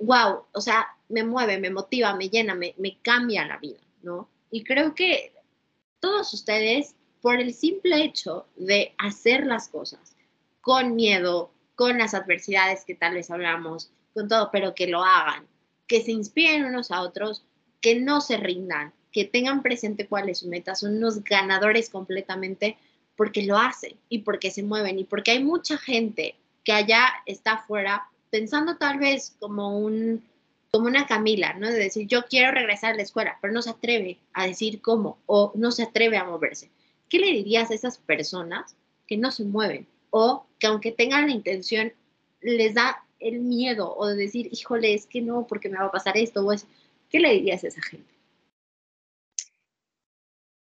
wow, 0.03 0.45
o 0.53 0.61
sea, 0.61 0.88
me 1.09 1.25
mueve, 1.25 1.59
me 1.59 1.71
motiva, 1.71 2.15
me 2.15 2.29
llena, 2.29 2.55
me, 2.55 2.75
cambia 3.03 3.47
la 3.47 3.59
vida, 3.59 3.81
¿no? 4.03 4.29
Y 4.51 4.65
creo 4.65 4.95
que 4.95 5.33
todos 6.01 6.33
ustedes, 6.35 6.95
por 7.21 7.41
el 7.41 7.55
simple 7.55 8.03
hecho 8.03 8.47
de 8.57 8.95
hacer 8.99 9.47
las 9.47 9.69
cosas 9.69 10.17
con 10.61 10.97
miedo, 10.97 11.53
con 11.75 11.99
las 11.99 12.15
adversidades 12.15 12.85
que 12.85 12.95
tal 12.95 13.15
vez 13.15 13.31
hablamos, 13.31 13.91
con 14.15 14.29
todo, 14.29 14.51
pero 14.53 14.75
que 14.75 14.87
lo 14.87 15.03
hagan, 15.03 15.47
que 15.87 16.03
se 16.03 16.12
inspiren 16.12 16.65
unos 16.65 16.91
a 16.91 17.03
otros, 17.03 17.45
que 17.81 18.01
no 18.01 18.21
se 18.21 18.37
rindan, 18.37 18.93
que 19.12 19.25
tengan 19.25 19.62
presente 19.62 20.09
cuál 20.09 20.29
es 20.29 20.41
su 20.41 20.49
meta, 20.49 20.75
son 20.75 20.97
unos 20.97 21.23
ganadores 21.23 21.91
completamente 21.91 22.77
porque 23.17 23.45
lo 23.45 23.59
hacen 23.59 23.97
y 24.09 24.19
porque 24.19 24.51
se 24.51 24.62
mueven 24.62 24.99
y 24.99 25.05
porque 25.05 25.33
hay 25.33 25.45
mucha 25.45 25.77
gente 25.79 26.35
que 26.65 26.73
allá 26.73 27.07
está 27.27 27.55
afuera 27.55 28.09
pensando 28.33 28.77
tal 28.79 28.99
vez 28.99 29.37
como 29.38 29.79
un 29.79 30.25
como 30.73 30.87
una 30.87 31.07
Camila, 31.07 31.53
¿no? 31.53 31.68
De 31.68 31.79
decir, 31.79 32.09
yo 32.09 32.25
quiero 32.25 32.51
regresar 32.51 32.95
a 32.95 32.97
la 32.97 33.03
escuela, 33.03 33.38
pero 33.40 33.53
no 33.53 33.62
se 33.62 33.71
atreve 33.71 34.18
a 34.33 34.47
decir 34.47 34.81
cómo 34.81 35.18
o 35.27 35.53
no 35.55 35.71
se 35.71 35.85
atreve 35.85 36.16
a 36.16 36.25
moverse. 36.25 36.71
¿Qué 37.11 37.18
le 37.18 37.27
dirías 37.27 37.71
a 37.71 37.75
esas 37.75 37.99
personas 37.99 38.75
que 39.07 39.18
no 39.18 39.31
se 39.31 39.45
mueven? 39.45 39.87
o 40.12 40.47
que 40.59 40.66
aunque 40.66 40.92
tengan 40.92 41.27
la 41.27 41.33
intención, 41.33 41.92
les 42.42 42.75
da 42.75 43.05
el 43.18 43.40
miedo 43.40 43.97
o 43.97 44.07
de 44.09 44.16
decir, 44.16 44.49
híjole, 44.53 44.95
es 44.95 45.07
que 45.07 45.23
no, 45.23 45.47
porque 45.47 45.71
me 45.71 45.79
va 45.79 45.87
a 45.87 45.90
pasar 45.90 46.16
esto. 46.18 46.47
¿Qué 47.09 47.18
le 47.18 47.33
dirías 47.33 47.64
a 47.64 47.68
esa 47.68 47.83
gente? 47.83 48.12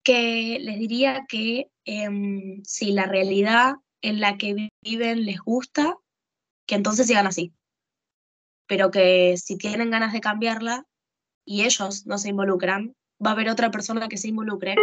Que 0.02 0.60
les 0.62 0.80
diría 0.80 1.26
que 1.28 1.70
em, 1.84 2.64
si 2.64 2.94
la 2.94 3.06
realidad 3.06 3.76
en 4.02 4.22
la 4.22 4.38
que 4.38 4.70
viven 4.82 5.26
les 5.26 5.40
gusta, 5.40 5.98
que 6.66 6.76
entonces 6.76 7.08
sigan 7.08 7.28
así. 7.28 7.54
Pero 8.68 8.92
que 8.92 9.36
si 9.38 9.58
tienen 9.58 9.92
ganas 9.92 10.14
de 10.14 10.22
cambiarla 10.22 10.86
y 11.46 11.64
ellos 11.64 12.06
no 12.06 12.18
se 12.18 12.30
involucran, 12.30 12.96
va 13.24 13.32
a 13.32 13.34
haber 13.34 13.50
otra 13.50 13.72
persona 13.72 14.08
que 14.08 14.18
se 14.18 14.30
involucre 14.30 14.76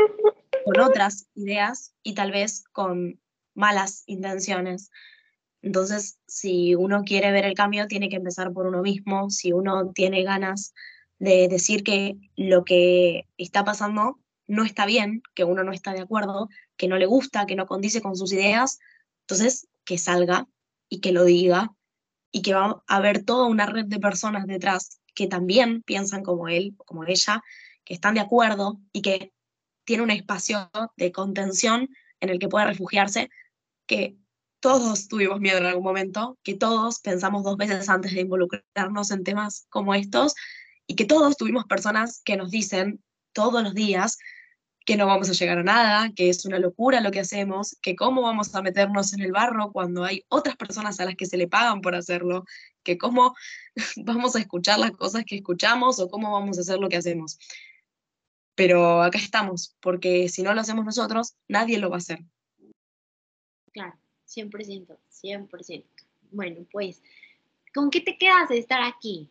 con 0.65 0.81
otras 0.81 1.29
ideas 1.35 1.95
y 2.03 2.15
tal 2.15 2.33
vez 2.33 2.65
con 2.73 3.21
malas 3.55 4.03
intenciones. 4.07 4.91
Entonces, 5.63 6.19
si 6.27 6.75
uno 6.75 7.03
quiere 7.05 7.33
ver 7.33 7.45
el 7.45 7.55
cambio, 7.55 7.87
tiene 7.87 8.09
que 8.09 8.17
empezar 8.17 8.53
por 8.53 8.67
uno 8.67 8.83
mismo. 8.83 9.31
Si 9.31 9.53
uno 9.53 9.93
tiene 9.93 10.23
ganas 10.23 10.73
de 11.19 11.49
decir 11.49 11.83
que 11.85 12.17
lo 12.37 12.65
que 12.65 13.27
está 13.37 13.65
pasando 13.65 14.19
no 14.47 14.65
está 14.65 14.87
bien, 14.87 15.23
que 15.35 15.45
uno 15.45 15.63
no 15.63 15.73
está 15.73 15.93
de 15.93 16.01
acuerdo, 16.01 16.49
que 16.77 16.89
no 16.89 16.97
le 16.97 17.07
gusta, 17.07 17.47
que 17.47 17.57
no 17.57 17.67
condice 17.67 18.01
con 18.01 18.17
sus 18.17 18.33
ideas, 18.33 18.79
entonces 19.23 19.69
que 19.85 19.99
salga 19.99 20.49
y 20.91 21.01
que 21.01 21.13
lo 21.13 21.25
diga 21.25 21.73
y 22.31 22.43
que 22.43 22.53
va 22.53 22.83
a 22.87 22.97
haber 22.97 23.25
toda 23.25 23.47
una 23.47 23.65
red 23.65 23.87
de 23.87 23.99
personas 23.99 24.47
detrás 24.47 25.01
que 25.15 25.27
también 25.27 25.83
piensan 25.83 26.23
como 26.23 26.49
él, 26.49 26.75
como 26.85 27.05
ella, 27.05 27.43
que 27.85 27.95
están 27.95 28.15
de 28.15 28.21
acuerdo 28.21 28.81
y 28.93 29.01
que 29.01 29.33
tiene 29.85 30.03
un 30.03 30.11
espacio 30.11 30.71
de 30.97 31.13
contención 31.13 31.89
en 32.21 32.29
el 32.29 32.39
que 32.39 32.49
pueda 32.49 32.67
refugiarse 32.67 33.31
que 33.87 34.17
todos 34.61 35.09
tuvimos 35.09 35.41
miedo 35.41 35.59
en 35.59 35.67
algún 35.67 35.83
momento, 35.83 36.39
que 36.43 36.55
todos 36.55 37.01
pensamos 37.01 37.45
dos 37.45 37.57
veces 37.57 37.89
antes 37.89 38.13
de 38.13 38.21
involucrarnos 38.21 39.11
en 39.11 39.25
temas 39.25 39.67
como 39.71 39.95
estos 39.95 40.35
y 40.87 40.97
que 40.97 41.07
todos 41.07 41.37
tuvimos 41.37 41.65
personas 41.65 42.21
que 42.25 42.37
nos 42.37 42.51
dicen 42.51 43.03
todos 43.33 43.63
los 43.63 43.75
días 43.75 44.19
que 44.91 44.97
no 44.97 45.07
vamos 45.07 45.31
a 45.31 45.35
llegar 45.35 45.57
a 45.57 45.63
nada, 45.63 46.13
que 46.17 46.29
es 46.31 46.45
una 46.45 46.59
locura 46.59 47.01
lo 47.01 47.13
que 47.13 47.21
hacemos, 47.21 47.77
que 47.81 47.95
cómo 47.95 48.23
vamos 48.23 48.53
a 48.57 48.61
meternos 48.61 49.13
en 49.13 49.21
el 49.21 49.31
barro 49.31 49.71
cuando 49.71 50.03
hay 50.03 50.25
otras 50.29 50.57
personas 50.57 50.99
a 50.99 51.05
las 51.05 51.15
que 51.15 51.27
se 51.27 51.37
le 51.37 51.47
pagan 51.47 51.81
por 51.81 51.95
hacerlo, 51.95 52.45
que 52.83 52.99
cómo 52.99 53.37
vamos 54.05 54.35
a 54.35 54.41
escuchar 54.41 54.81
las 54.81 54.91
cosas 54.91 55.25
que 55.25 55.37
escuchamos 55.37 56.01
o 56.01 56.09
cómo 56.09 56.33
vamos 56.33 56.59
a 56.59 56.63
hacer 56.63 56.81
lo 56.81 56.89
que 56.89 56.97
hacemos. 56.97 57.39
Pero 58.57 59.01
acá 59.01 59.19
estamos, 59.19 59.77
porque 59.79 60.29
si 60.29 60.43
no 60.43 60.55
lo 60.55 60.61
hacemos 60.61 60.85
nosotros, 60.85 61.37
nadie 61.47 61.79
lo 61.79 61.89
va 61.89 61.95
a 61.95 61.99
hacer. 61.99 62.25
Claro, 63.73 63.97
100%, 64.27 64.99
100%. 65.23 65.85
Bueno, 66.33 66.67
pues, 66.73 67.01
¿con 67.73 67.91
qué 67.91 68.01
te 68.01 68.19
quedas 68.19 68.49
de 68.49 68.59
estar 68.59 68.83
aquí? 68.83 69.31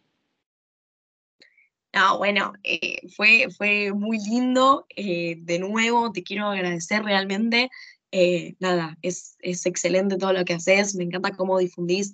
No, 1.93 2.19
bueno, 2.19 2.53
eh, 2.63 2.99
fue, 3.15 3.47
fue 3.55 3.91
muy 3.93 4.19
lindo. 4.19 4.85
Eh, 4.95 5.37
de 5.39 5.59
nuevo, 5.59 6.11
te 6.11 6.23
quiero 6.23 6.47
agradecer 6.47 7.03
realmente 7.03 7.69
eh, 8.11 8.55
nada, 8.59 8.97
es, 9.01 9.37
excelente 9.41 10.17
todo 10.17 10.33
lo 10.33 10.45
que 10.45 10.53
haces, 10.53 10.95
me 10.95 11.03
encanta 11.03 11.31
cómo 11.31 11.59
difundís 11.59 12.13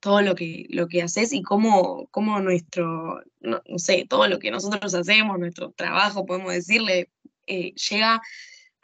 todo 0.00 0.20
lo 0.20 0.34
que, 0.34 0.66
lo 0.68 0.86
que 0.86 1.00
haces 1.00 1.32
y 1.32 1.42
cómo, 1.42 2.08
cómo 2.10 2.40
nuestro, 2.40 3.22
no, 3.40 3.62
sé, 3.78 4.04
todo 4.06 4.28
lo 4.28 4.38
que 4.38 4.50
nosotros 4.50 4.92
hacemos, 4.94 5.38
nuestro 5.38 5.70
trabajo, 5.70 6.26
podemos 6.26 6.52
decirle, 6.52 7.08
llega 7.46 8.20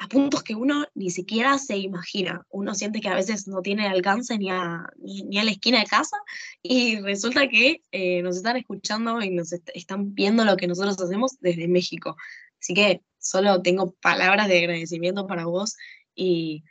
a 0.02 0.08
puntos 0.08 0.42
que 0.42 0.56
uno 0.56 0.84
ni 0.94 1.10
siquiera 1.10 1.58
se 1.58 1.76
imagina. 1.76 2.44
Uno 2.50 2.74
siente 2.74 3.00
que 3.00 3.08
a 3.08 3.14
veces 3.14 3.46
no 3.46 3.62
tiene 3.62 3.86
alcance 3.86 4.36
ni 4.36 4.50
a, 4.50 4.84
ni, 4.98 5.38
a 5.38 5.44
la 5.44 5.52
esquina 5.52 5.78
de 5.78 5.86
casa 5.86 6.16
y 6.60 6.98
resulta 7.00 7.48
que 7.48 7.82
nos 8.22 8.36
están 8.36 8.56
escuchando 8.56 9.22
y 9.22 9.30
nos 9.30 9.52
están 9.52 10.12
viendo 10.12 10.44
lo 10.44 10.56
que 10.56 10.66
nosotros 10.66 11.00
hacemos 11.00 11.38
desde 11.40 11.68
México. 11.68 12.16
Así 12.60 12.74
que 12.74 13.02
solo 13.18 13.62
tengo 13.62 13.92
palabras 14.02 14.48
de 14.48 14.58
agradecimiento 14.58 15.28
para 15.28 15.46
vos 15.46 15.76
y, 16.16 16.64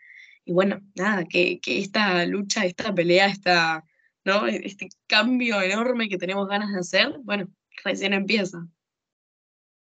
bueno, 0.46 0.82
nada, 0.96 1.24
que, 1.24 1.62
esta 1.65 2.26
lucha, 2.26 2.65
esta 2.65 2.94
pelea, 2.94 3.28
esta, 3.28 3.86
¿no? 4.26 4.46
Este 4.46 4.89
cambio 5.08 5.62
enorme 5.62 6.10
que 6.10 6.17
tenemos 6.17 6.50
ganas 6.50 6.74
de 6.74 6.80
hacer, 6.80 7.15
bueno, 7.24 7.48
recién 7.86 8.12
empieza. 8.12 8.67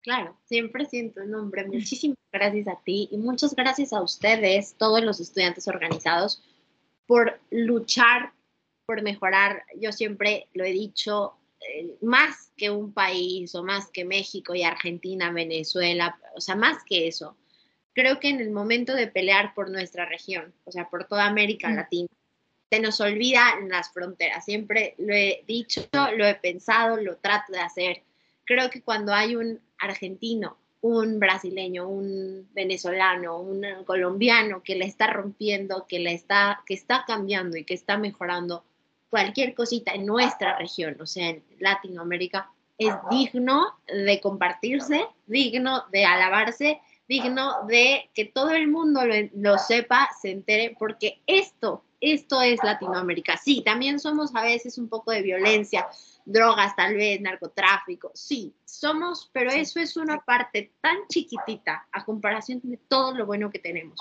Claro, 0.02 0.36
siempre 0.44 0.86
siento 0.86 1.24
nombre. 1.24 1.64
Muchísimas 1.66 2.18
gracias 2.32 2.68
a 2.68 2.80
ti 2.84 3.08
y 3.10 3.18
muchas 3.18 3.54
gracias 3.54 3.92
a 3.92 4.02
ustedes, 4.02 4.74
todos 4.76 5.02
los 5.02 5.20
estudiantes 5.20 5.68
organizados, 5.68 6.42
por 7.06 7.40
luchar, 7.50 8.32
por 8.86 9.02
mejorar. 9.02 9.64
Yo 9.78 9.92
siempre 9.92 10.48
lo 10.54 10.64
he 10.64 10.72
dicho, 10.72 11.34
eh, 11.60 11.96
más 12.02 12.52
que 12.56 12.70
un 12.70 12.92
país 12.92 13.54
o 13.54 13.62
más 13.62 13.90
que 13.90 14.04
México 14.04 14.54
y 14.54 14.64
Argentina, 14.64 15.30
Venezuela, 15.30 16.18
o 16.34 16.40
sea, 16.40 16.56
más 16.56 16.82
que 16.84 17.06
eso 17.06 17.36
creo 17.92 18.20
que 18.20 18.28
en 18.28 18.40
el 18.40 18.50
momento 18.50 18.94
de 18.94 19.06
pelear 19.06 19.54
por 19.54 19.70
nuestra 19.70 20.06
región, 20.06 20.54
o 20.64 20.72
sea, 20.72 20.88
por 20.88 21.04
toda 21.04 21.26
América 21.26 21.68
mm. 21.68 21.74
Latina, 21.74 22.08
se 22.70 22.80
nos 22.80 23.00
olvidan 23.00 23.68
las 23.68 23.92
fronteras. 23.92 24.44
Siempre 24.44 24.94
lo 24.98 25.12
he 25.12 25.44
dicho, 25.46 25.88
lo 26.16 26.26
he 26.26 26.34
pensado, 26.36 26.96
lo 26.96 27.16
trato 27.18 27.52
de 27.52 27.60
hacer. 27.60 28.02
Creo 28.44 28.70
que 28.70 28.82
cuando 28.82 29.12
hay 29.12 29.36
un 29.36 29.60
argentino, 29.78 30.56
un 30.80 31.20
brasileño, 31.20 31.88
un 31.88 32.48
venezolano, 32.52 33.38
un 33.38 33.64
colombiano 33.84 34.62
que 34.62 34.74
le 34.74 34.84
está 34.84 35.06
rompiendo, 35.08 35.86
que 35.86 36.00
le 36.00 36.12
está, 36.12 36.62
que 36.66 36.74
está 36.74 37.04
cambiando 37.06 37.56
y 37.56 37.64
que 37.64 37.74
está 37.74 37.96
mejorando 37.96 38.64
cualquier 39.10 39.54
cosita 39.54 39.92
en 39.92 40.06
nuestra 40.06 40.58
región, 40.58 40.96
o 41.00 41.06
sea, 41.06 41.28
en 41.28 41.44
Latinoamérica, 41.58 42.50
es 42.78 42.94
digno 43.10 43.78
de 43.86 44.20
compartirse, 44.20 45.06
digno 45.26 45.84
de 45.92 46.04
alabarse 46.04 46.80
digno 47.12 47.66
de 47.66 48.10
que 48.14 48.24
todo 48.24 48.50
el 48.50 48.68
mundo 48.68 49.02
lo, 49.34 49.58
sepa, 49.58 50.08
se 50.20 50.30
entere, 50.30 50.74
porque 50.78 51.20
esto, 51.26 51.84
esto 52.00 52.40
es 52.40 52.58
Latinoamérica. 52.62 53.36
Sí, 53.36 53.62
también 53.64 54.00
somos 54.00 54.34
a 54.34 54.42
veces 54.42 54.78
un 54.78 54.88
poco 54.88 55.10
de 55.10 55.22
violencia, 55.22 55.86
drogas 56.24 56.74
tal 56.76 56.94
vez, 56.94 57.20
narcotráfico, 57.20 58.10
sí, 58.14 58.54
somos, 58.64 59.30
pero 59.32 59.50
eso 59.50 59.80
es 59.80 59.96
una 59.96 60.20
parte 60.20 60.72
tan 60.80 60.96
chiquitita 61.08 61.86
a 61.92 62.04
comparación 62.04 62.60
de 62.62 62.76
todo 62.76 63.14
lo 63.14 63.26
bueno 63.26 63.50
que 63.50 63.58
tenemos. 63.58 63.98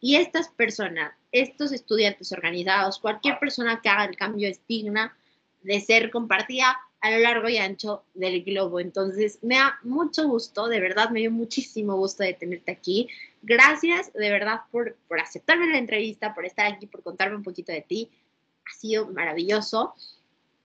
Y 0.00 0.16
estas 0.16 0.48
personas, 0.48 1.12
estos 1.30 1.72
estudiantes 1.72 2.32
organizados, 2.32 2.98
cualquier 2.98 3.38
persona 3.38 3.80
que 3.82 3.88
haga 3.88 4.06
el 4.06 4.16
cambio 4.16 4.48
es 4.48 4.60
digna 4.66 5.16
de 5.62 5.80
ser 5.80 6.10
compartida 6.10 6.78
a 7.00 7.10
lo 7.10 7.18
largo 7.18 7.48
y 7.48 7.58
ancho 7.58 8.04
del 8.14 8.42
globo. 8.42 8.80
Entonces, 8.80 9.38
me 9.42 9.56
da 9.56 9.78
mucho 9.82 10.26
gusto, 10.26 10.68
de 10.68 10.80
verdad, 10.80 11.10
me 11.10 11.20
dio 11.20 11.30
muchísimo 11.30 11.96
gusto 11.96 12.22
de 12.22 12.34
tenerte 12.34 12.72
aquí. 12.72 13.08
Gracias, 13.42 14.12
de 14.12 14.30
verdad, 14.30 14.60
por, 14.70 14.96
por 15.08 15.20
aceptarme 15.20 15.68
la 15.68 15.78
entrevista, 15.78 16.34
por 16.34 16.44
estar 16.44 16.66
aquí, 16.66 16.86
por 16.86 17.02
contarme 17.02 17.36
un 17.36 17.42
poquito 17.42 17.72
de 17.72 17.82
ti. 17.82 18.10
Ha 18.66 18.78
sido 18.78 19.08
maravilloso. 19.08 19.94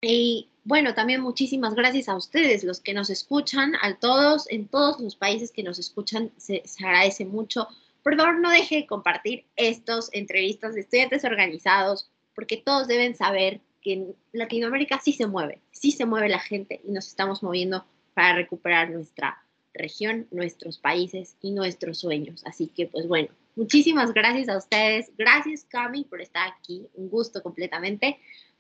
Y 0.01 0.51
bueno, 0.67 0.95
también 0.95 1.21
muchísimas 1.21 1.77
gracias 1.77 2.09
a 2.09 2.17
ustedes, 2.17 2.65
los 2.65 2.81
que 2.81 2.93
nos 2.93 3.09
escuchan, 3.09 3.75
a 3.83 3.95
todos, 4.01 4.51
en 4.51 4.67
todos 4.67 4.99
los 4.99 5.15
países 5.15 5.53
que 5.53 5.63
nos 5.63 5.79
escuchan, 5.79 6.33
se, 6.39 6.63
se 6.65 6.85
agradece 6.85 7.25
mucho. 7.25 7.69
Por 8.03 8.17
favor, 8.17 8.41
no 8.41 8.51
deje 8.51 8.79
de 8.79 8.87
compartir 8.89 9.45
estas 9.55 10.11
entrevistas 10.13 10.75
de 10.75 10.81
estudiantes 10.81 11.25
organizados, 11.25 12.11
porque 12.35 12.57
todos 12.57 12.89
deben 12.89 13.15
saber 13.15 13.61
que 13.81 13.93
en 13.93 14.17
Latinoamérica 14.33 15.01
sí 15.01 15.13
se 15.13 15.29
mueve, 15.29 15.61
sí 15.71 15.93
se 15.93 16.05
mueve 16.05 16.29
la 16.29 16.41
gente 16.41 16.81
y 16.85 16.91
nos 16.91 17.07
estamos 17.07 17.45
moviendo 17.45 17.87
para 18.15 18.35
recuperar 18.35 18.91
nuestra 18.91 19.41
región, 19.73 20.27
nuestros 20.33 20.79
países 20.79 21.37
y 21.43 21.53
nuestros 21.53 21.99
sueños. 21.99 22.43
Así 22.45 22.67
que, 22.67 22.87
pues 22.87 23.07
bueno, 23.07 23.29
muchísimas 23.55 24.13
gracias 24.13 24.49
a 24.49 24.59
ustedes. 24.59 25.13
Gracias, 25.17 25.65
Cami, 25.69 26.03
por 26.03 26.21
estar 26.21 26.49
aquí. 26.49 26.89
Un 26.95 27.09
gusto 27.09 27.41
completamente. 27.41 28.19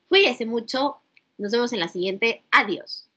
Cuídense 0.08 0.46
mucho. 0.46 1.00
Nos 1.38 1.52
vemos 1.52 1.72
en 1.72 1.80
la 1.80 1.88
siguiente. 1.88 2.44
Adiós. 2.50 3.08